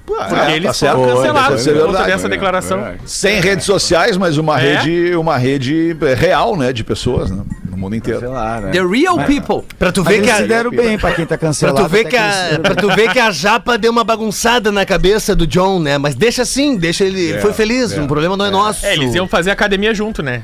[0.06, 0.96] Porque É, eles tá certo.
[1.00, 2.94] foram cancelados é por conta dessa declaração.
[3.06, 4.78] Sem redes sociais, mas uma É?
[4.78, 8.32] rede, uma rede é, real, né, de pessoas, né, no mundo inteiro.
[8.32, 8.72] Lá, né?
[8.72, 9.68] The real people.
[9.78, 11.84] Pra tu Mas ver que eles se a, deram bem pra quem tá Pra cancelado.
[11.84, 14.86] tu, ver até que a, pra tu ver que a japa deu uma bagunçada na
[14.86, 15.98] cabeça do John, né?
[15.98, 17.32] Mas deixa assim, deixa ele.
[17.32, 18.86] ele foi feliz, o problema não é nosso.
[18.86, 20.44] É, eles iam fazer academia junto, né?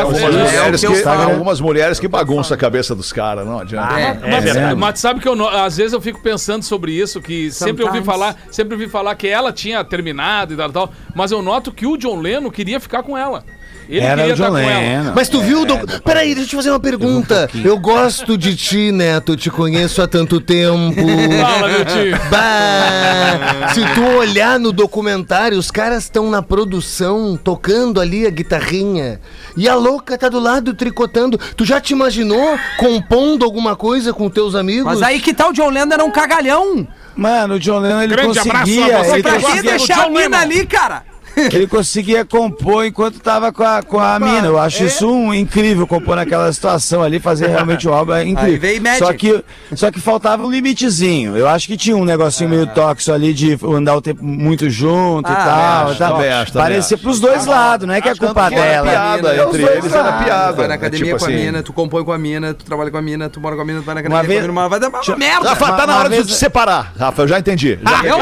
[0.00, 1.22] Algumas, É, é mulheres que que, falo.
[1.30, 3.98] algumas mulheres que bagunçam a cabeça dos caras, não adianta.
[4.00, 4.14] É.
[4.30, 4.74] Mas, verdade.
[4.74, 8.06] mas sabe que eu, às vezes eu fico pensando sobre isso, que sempre ouvi Sometimes.
[8.06, 11.86] falar, sempre ouvi falar que ela tinha terminado e tal, tal, mas eu noto que
[11.86, 13.44] o John Lennon queria ficar com ela.
[13.88, 14.80] Ele Era queria o John estar com ela.
[14.80, 15.12] Lennon.
[15.14, 15.80] Mas tu viu o doc...
[16.04, 17.50] Peraí, deixa eu te fazer uma pergunta.
[17.62, 19.36] Eu gosto de ti, Neto.
[19.36, 20.94] Te conheço há tanto tempo.
[21.40, 22.18] Fala, meu tio.
[22.30, 29.20] Bah, se tu olhar no documentário, os caras estão na produção, tocando ali a guitarrinha.
[29.56, 31.38] E a louca tá do lado tricotando.
[31.56, 34.84] Tu já te imaginou compondo alguma coisa com teus amigos?
[34.84, 36.86] Mas aí que tal o John Lennon era um cagalhão?
[37.14, 38.98] Mano, o John Lennon ele Grande abraço conseguia.
[38.98, 41.11] a você, Ele Pra Agora que deixar a John mina ali, cara?
[41.36, 44.46] Ele conseguia compor enquanto tava com a, com a mina.
[44.46, 48.70] Eu acho isso um incrível, compor naquela situação ali, fazer realmente uma obra incrível.
[48.98, 51.36] Só que, só que faltava um limitezinho.
[51.36, 55.28] Eu acho que tinha um negocinho meio tóxico ali de andar o tempo muito junto
[55.30, 55.86] e Ah, tal.
[55.86, 56.12] acho, e tal.
[56.16, 58.90] também acho, Parecia pros dois lados, não é que é culpa que era dela.
[58.90, 60.52] piada É entre eles, era piada.
[60.52, 61.36] Vai na né, academia tipo com a assim.
[61.36, 63.64] mina, tu compõe com a mina, tu trabalha com a mina, tu mora com a
[63.64, 65.48] mina, tu vai na Uma academia vez- com a mina, vai dar uma Deixa- merda.
[65.50, 67.78] Rafa, tá Uma- na hora de vez- se separar, Rafa, eu já entendi.
[67.82, 68.04] Já.
[68.04, 68.18] Eu?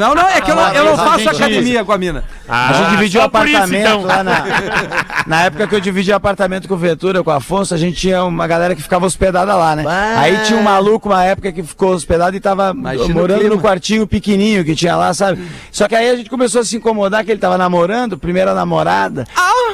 [0.00, 2.24] Não, não, é que eu, não- eu não a faço academia com a mina.
[2.54, 4.02] Ah, a gente dividiu só por isso, apartamento então.
[4.02, 4.44] lá na.
[5.26, 8.22] Na época que eu dividi apartamento com o Ventura, com o Afonso, a gente tinha
[8.24, 9.82] uma galera que ficava hospedada lá, né?
[10.18, 13.58] Aí tinha um maluco, uma época, que ficou hospedado e tava Imagina o morando no
[13.58, 15.42] quartinho pequenininho que tinha lá, sabe?
[15.72, 19.26] Só que aí a gente começou a se incomodar que ele tava namorando, primeira namorada.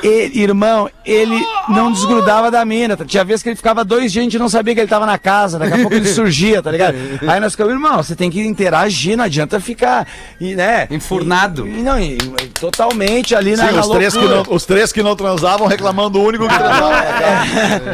[0.04, 2.96] E, irmão, ele não desgrudava da mina.
[3.04, 5.18] Tinha vez que ele ficava dois dias, a gente não sabia que ele tava na
[5.18, 6.96] casa, daqui a pouco ele surgia, tá ligado?
[7.26, 10.06] Aí nós ficamos, irmão, você tem que interagir, não adianta ficar,
[10.40, 10.86] e, né?
[10.90, 11.66] Enfurnado.
[11.66, 14.92] E, e não, e- e totalmente ali na, Sim, na os três, não, os três
[14.92, 16.96] que não transavam reclamando do único que transava.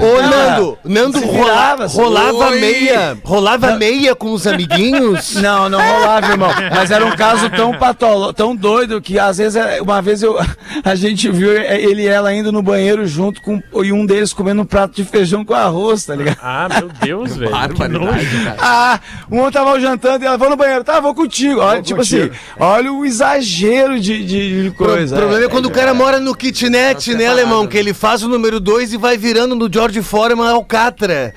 [0.01, 1.97] Ô, Nando, Nando virava, assim.
[1.97, 2.61] rolava Oi.
[2.61, 3.18] meia.
[3.24, 5.37] Rolava meia com os amiguinhos.
[5.47, 6.51] Não, não rolava, irmão.
[6.74, 10.37] Mas era um caso tão patolo, tão doido que às vezes, é, uma vez eu,
[10.85, 14.62] a gente viu ele e ela indo no banheiro junto com e um deles comendo
[14.62, 16.39] um prato de feijão com arroz, tá ligado?
[16.43, 17.51] Ah, meu Deus, velho.
[17.51, 18.57] Que Barbaridade, cara.
[18.61, 19.01] Ah,
[19.31, 21.61] um tava jantando e ela falou no banheiro, tá, vou contigo.
[21.61, 25.16] Olha, tipo assim, olha o exagero de, de, de O coisa.
[25.16, 27.66] problema é quando o cara mora no kitnet, né, alemão?
[27.66, 31.34] Que ele faz o número 2 e vai virando no George Foreman Alcatra.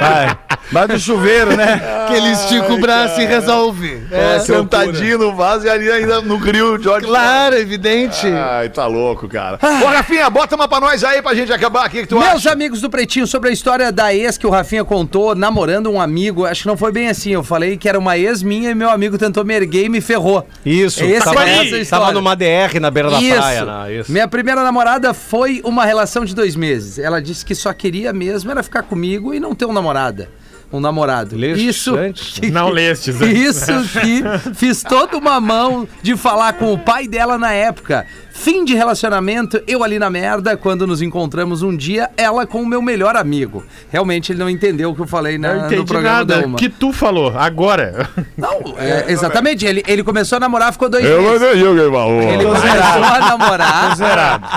[0.00, 0.36] Vai,
[0.72, 1.80] vai do chuveiro, né?
[2.12, 4.02] Que ele estica o braço e resolve.
[4.10, 7.06] É, sentadinho no vaso e ali ainda no grill, George.
[7.06, 8.26] Claro, evidente.
[8.26, 9.58] Ai, tá louco, cara.
[9.62, 12.02] Ô, Rafinha, bota uma pra nós aí pra gente acabar aqui.
[12.02, 12.52] Que tu Meus acha?
[12.52, 16.44] amigos do Pretinho, sobre a história da ex que o Rafinha contou, namorando um amigo,
[16.44, 17.30] acho que não foi bem assim.
[17.30, 20.00] Eu falei que era uma ex minha e meu amigo tentou me erguer e me
[20.00, 20.46] ferrou.
[20.66, 22.06] Isso, Esse tava, é essa história.
[22.06, 23.36] tava numa DR na beira da Isso.
[23.36, 23.64] praia.
[23.64, 23.92] né?
[23.94, 24.12] Isso.
[24.12, 26.98] Minha primeira namorada foi uma relação de dois meses.
[26.98, 30.28] Ela disse que só queria mesmo era ficar comigo e não ter um namorada.
[30.72, 31.36] Um namorado.
[31.36, 31.94] Leste Isso.
[31.94, 32.50] antes?
[32.50, 33.18] Não lestes.
[33.20, 33.28] né?
[33.32, 38.06] Isso que fiz toda uma mão de falar com o pai dela na época.
[38.34, 42.66] Fim de relacionamento, eu ali na merda, quando nos encontramos um dia, ela com o
[42.66, 43.64] meu melhor amigo.
[43.90, 46.40] Realmente ele não entendeu o que eu falei na, Não no programa nada.
[46.40, 46.58] da Uma.
[46.58, 48.08] que tu falou agora.
[48.36, 49.64] Não, é, exatamente.
[49.66, 51.42] Ele, ele começou a namorar, ficou dois Eu não meses.
[51.48, 53.96] entendi o que ele começou a namorar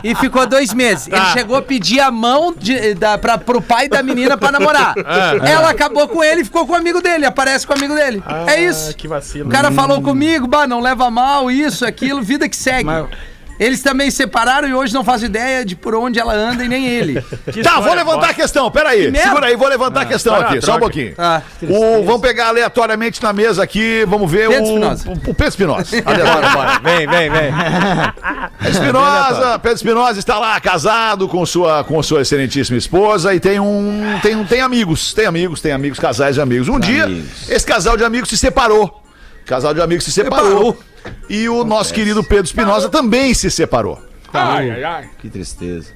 [0.04, 1.08] e ficou dois meses.
[1.08, 4.96] Ele chegou a pedir a mão de, da, pra, pro pai da menina pra namorar.
[5.46, 7.26] Ela acabou com ele e ficou com o amigo dele.
[7.26, 8.24] Aparece com o amigo dele.
[8.48, 8.96] é isso.
[8.96, 9.50] Que vacilo.
[9.50, 12.84] O cara falou comigo, bah, não leva mal, isso, aquilo, vida que segue.
[12.86, 13.06] Mas-
[13.60, 16.68] Eles também se separaram e hoje não faço ideia de por onde ela anda e
[16.68, 17.24] nem ele.
[17.64, 19.10] Tá, vou levantar a questão, peraí.
[19.10, 19.30] merda.
[19.30, 21.14] Segura aí, vou levantar a questão história aqui, só um pouquinho.
[21.18, 25.10] Ah, O, vamos pegar aleatoriamente na mesa aqui, vamos ver Pedro o, Espinosa.
[25.10, 25.96] o, o Pedro Espinosa.
[26.06, 26.80] Aleatório, bora.
[26.80, 27.52] Vem, vem, vem.
[28.70, 34.20] Espinosa, Pedro Espinosa está lá casado com sua, com sua excelentíssima esposa e tem um,
[34.22, 36.68] tem tem amigos, tem amigos, tem amigos, casais de amigos.
[36.68, 37.08] Um dia,
[37.50, 39.02] esse casal de amigos se separou.
[39.46, 40.78] Casal de amigos se separou.
[41.30, 44.02] E o nosso querido Pedro Espinosa também se separou.
[44.34, 45.10] Ai, ai, ai.
[45.20, 45.90] Que tristeza.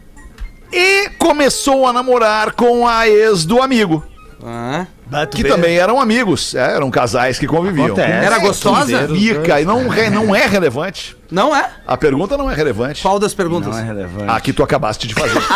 [0.72, 4.04] E começou a namorar com a ex do amigo.
[4.44, 4.86] Ah.
[5.32, 7.88] Que também eram amigos, é, eram casais que conviviam.
[7.88, 8.26] Acontece.
[8.26, 9.08] Era gostosa?
[9.08, 11.18] Fica, e não, re- não é relevante.
[11.32, 11.68] Não é?
[11.86, 13.02] A pergunta não é relevante.
[13.02, 13.72] Qual das perguntas?
[13.72, 14.30] Não é relevante.
[14.32, 15.42] A que tu acabaste de fazer.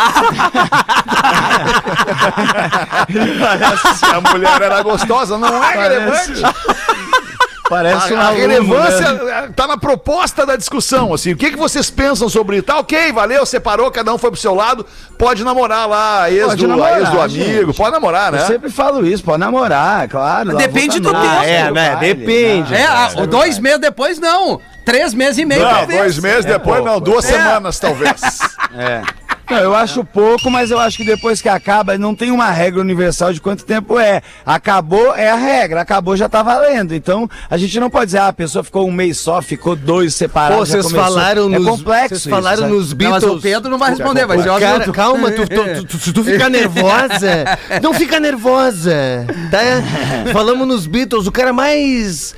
[3.96, 6.42] Se a mulher era gostosa, não é relevante.
[7.68, 9.30] Parece um A, a aluno, relevância né?
[9.46, 11.32] eh, tá na proposta da discussão, assim.
[11.32, 12.66] O que, que vocês pensam sobre isso?
[12.66, 14.84] Tá ok, valeu, separou, cada um foi pro seu lado.
[15.18, 17.66] Pode namorar lá, a ex, Pode do, a namorar, ex do amigo.
[17.68, 17.76] gente.
[17.76, 18.42] Pode namorar, né?
[18.42, 20.54] Eu sempre falo isso, pode namorar, claro.
[20.56, 21.24] Depende do tempo.
[21.42, 21.96] É, né?
[21.96, 22.74] baile, Depende.
[22.74, 24.60] É, ah, dois meses depois não.
[24.84, 25.98] Três meses e meio, Não, talvez.
[25.98, 27.28] dois meses depois, não, duas É.
[27.32, 28.20] semanas talvez.
[28.76, 29.00] É.
[29.50, 32.80] Não, eu acho pouco, mas eu acho que depois que acaba, não tem uma regra
[32.80, 34.22] universal de quanto tempo é.
[34.44, 35.82] Acabou, é a regra.
[35.82, 36.94] Acabou, já tá valendo.
[36.94, 40.14] Então, a gente não pode dizer, ah, a pessoa ficou um mês só, ficou dois
[40.14, 40.58] separados.
[40.58, 41.68] Pô, vocês falaram é nos.
[41.68, 42.72] complexo Vocês isso, falaram sabe?
[42.72, 43.24] nos Não, Beatles.
[43.24, 46.12] mas o Pedro não vai responder, vai ser O cara, calma, tu, tu, tu, tu,
[46.12, 47.58] tu fica nervosa.
[47.82, 50.32] Não fica nervosa, tá?
[50.32, 52.34] Falamos nos Beatles, o cara mais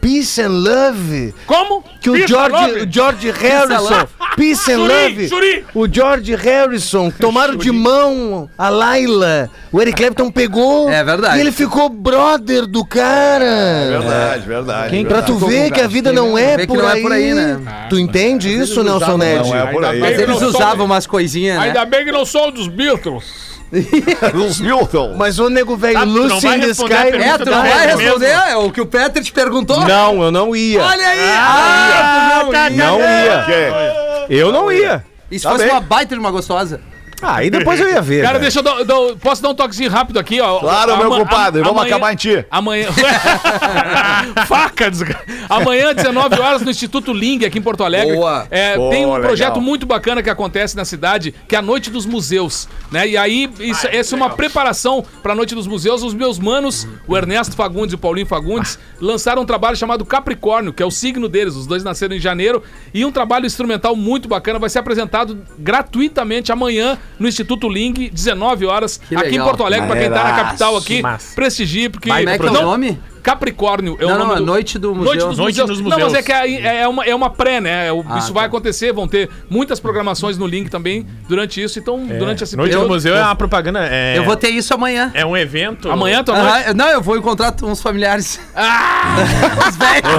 [0.00, 1.84] peace and love Como?
[2.00, 5.30] que o Peace George, o George Harrison, peace and love,
[5.74, 11.36] o George Harrison tomaram de mão a Laila, o Eric Clapton pegou, É verdade.
[11.38, 13.88] e ele ficou brother do cara.
[13.90, 14.90] Verdade, verdade.
[14.90, 17.02] Quem- Pra tu ver que a vida não é, Vê que por, não é aí.
[17.02, 17.60] por aí, né?
[17.88, 19.48] Tu entende isso, Nelson Ned?
[19.48, 19.98] Não é por aí.
[20.00, 21.66] Mas eles não usavam umas coisinhas, né?
[21.66, 23.49] Ainda bem que não sou dos Beatles.
[24.34, 25.14] Os Milton.
[25.16, 26.92] Mas o nego velho, Ah, Lucy vai in the Sky.
[26.92, 29.80] É, tu não vai responder é o que o Peter te perguntou?
[29.86, 30.82] Não, eu não ia.
[30.82, 31.30] Olha aí!
[31.36, 32.70] Ah, tu não ia.
[32.70, 33.40] Não ia.
[33.42, 34.36] Ok.
[34.38, 35.04] Eu não ia.
[35.30, 35.72] E se Tá fosse bem.
[35.72, 36.80] uma baita de uma gostosa?
[37.22, 38.22] Ah, e depois eu ia ver.
[38.22, 38.40] Cara, né?
[38.42, 40.58] deixa eu dar, dar- Posso dar um toquezinho rápido aqui, ó?
[40.60, 42.44] Claro, meu compadre, am- vamos amanhã- acabar em ti.
[42.50, 42.88] Amanhã.
[44.46, 48.14] Faca, desgra- Amanhã, 19 horas, no Instituto Ling, aqui em Porto Alegre.
[48.16, 48.46] Boa.
[48.50, 49.26] É, Boa, tem um legal.
[49.28, 52.68] projeto muito bacana que acontece na cidade, que é a Noite dos Museus.
[52.90, 53.08] Né?
[53.08, 56.02] E aí, isso, essa é uma preparação para a Noite dos Museus.
[56.02, 60.72] Os meus manos, o Ernesto Fagundes e o Paulinho Fagundes, lançaram um trabalho chamado Capricórnio,
[60.72, 61.54] que é o signo deles.
[61.54, 62.62] Os dois nasceram em janeiro.
[62.94, 64.58] E um trabalho instrumental muito bacana.
[64.58, 69.40] Vai ser apresentado gratuitamente amanhã no Instituto Ling, 19 horas, Que aqui em.
[69.40, 71.02] Porto Alegre, para quem tá na capital aqui.
[71.34, 72.08] Prestigie, porque.
[72.08, 72.98] Como é que é o Não, nome?
[73.22, 74.42] Capricórnio é o Não, nome não, do...
[74.42, 75.04] a Noite do Museu.
[75.04, 75.68] Noite dos Noite museus.
[75.68, 76.18] nos Não, mas museus.
[76.18, 77.88] é que é, é uma, é uma pré, né?
[77.88, 78.48] É o- Ah, isso vai tá.
[78.48, 81.78] acontecer, vão ter muitas programações no link também durante isso.
[81.78, 83.80] Então, durante esse Noite período- do Museu é uma propaganda.
[83.90, 85.10] É, Eu vou ter isso amanhã.
[85.14, 85.90] É um evento.
[85.90, 86.64] Amanhã, tua noite.
[86.66, 88.40] Aham, não, eu vou encontrar uns familiares.
[89.68, 90.10] Os velhos.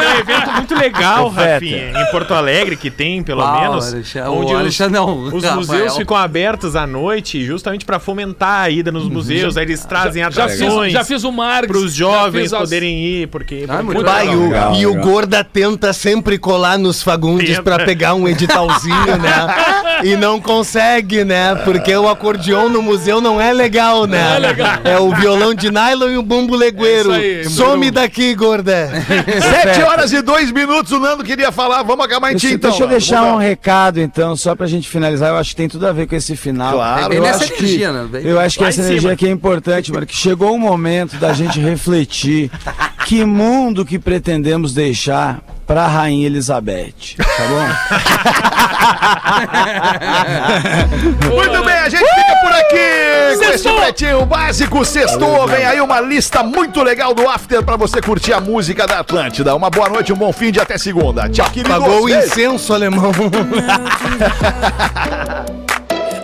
[0.00, 1.28] É um evento muito legal.
[1.28, 3.92] Rafinha, em Porto Alegre, que tem, pelo Ah, o menos.
[3.92, 5.56] Alexandre- onde o os, Alexandre não, os Rafael.
[5.56, 9.56] museus ficam abertos à noite, justamente para fomentar a ida nos museus.
[9.56, 11.66] Aí eles trazem Já fiz, atrações já fiz o Marx.
[11.68, 13.64] para os jovens as- poderem ir, porque.
[13.68, 14.26] Ah, muito legal.
[14.36, 15.04] O- legal, e o legal.
[15.04, 19.30] Gorda tenta sempre colar nos Fagundes pra pegar um editalzinho, né?
[20.02, 21.54] E não consegue, né?
[21.56, 24.24] Porque o acordeon no museu não é legal, né?
[24.30, 24.78] Não é legal.
[24.82, 27.12] É o violão de nylon e o bumbo legueiro.
[27.12, 28.88] É isso aí, Some daqui, Gorda.
[29.62, 31.82] Sete horas e dois minutos, o Nando queria falar.
[31.82, 32.70] Vamos acabar em ti, Deixa, então.
[32.70, 35.28] deixa eu deixar um recado, então, só pra gente finalizar.
[35.28, 36.72] Eu acho que tem tudo a ver com esse final.
[36.72, 37.12] Claro.
[37.12, 38.08] eu acho que, energia, né?
[38.10, 40.06] Bem- Eu acho que essa energia aqui é importante, mano.
[40.06, 42.39] Que chegou o momento da gente refletir
[43.04, 47.16] que mundo que pretendemos deixar pra Rainha Elizabeth.
[47.16, 47.66] Tá bom?
[51.34, 54.84] Muito bem, a gente fica por aqui com esse pretinho básico.
[54.84, 58.98] Sextou, vem aí uma lista muito legal do After pra você curtir a música da
[59.00, 59.54] Atlântida.
[59.54, 61.28] Uma boa noite, um bom fim de até segunda.
[61.28, 61.70] Tchau, queridos.
[61.78, 63.12] Pagou o incenso, alemão.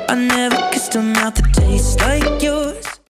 [0.08, 2.75] I never kissed a mouth that tastes like yours.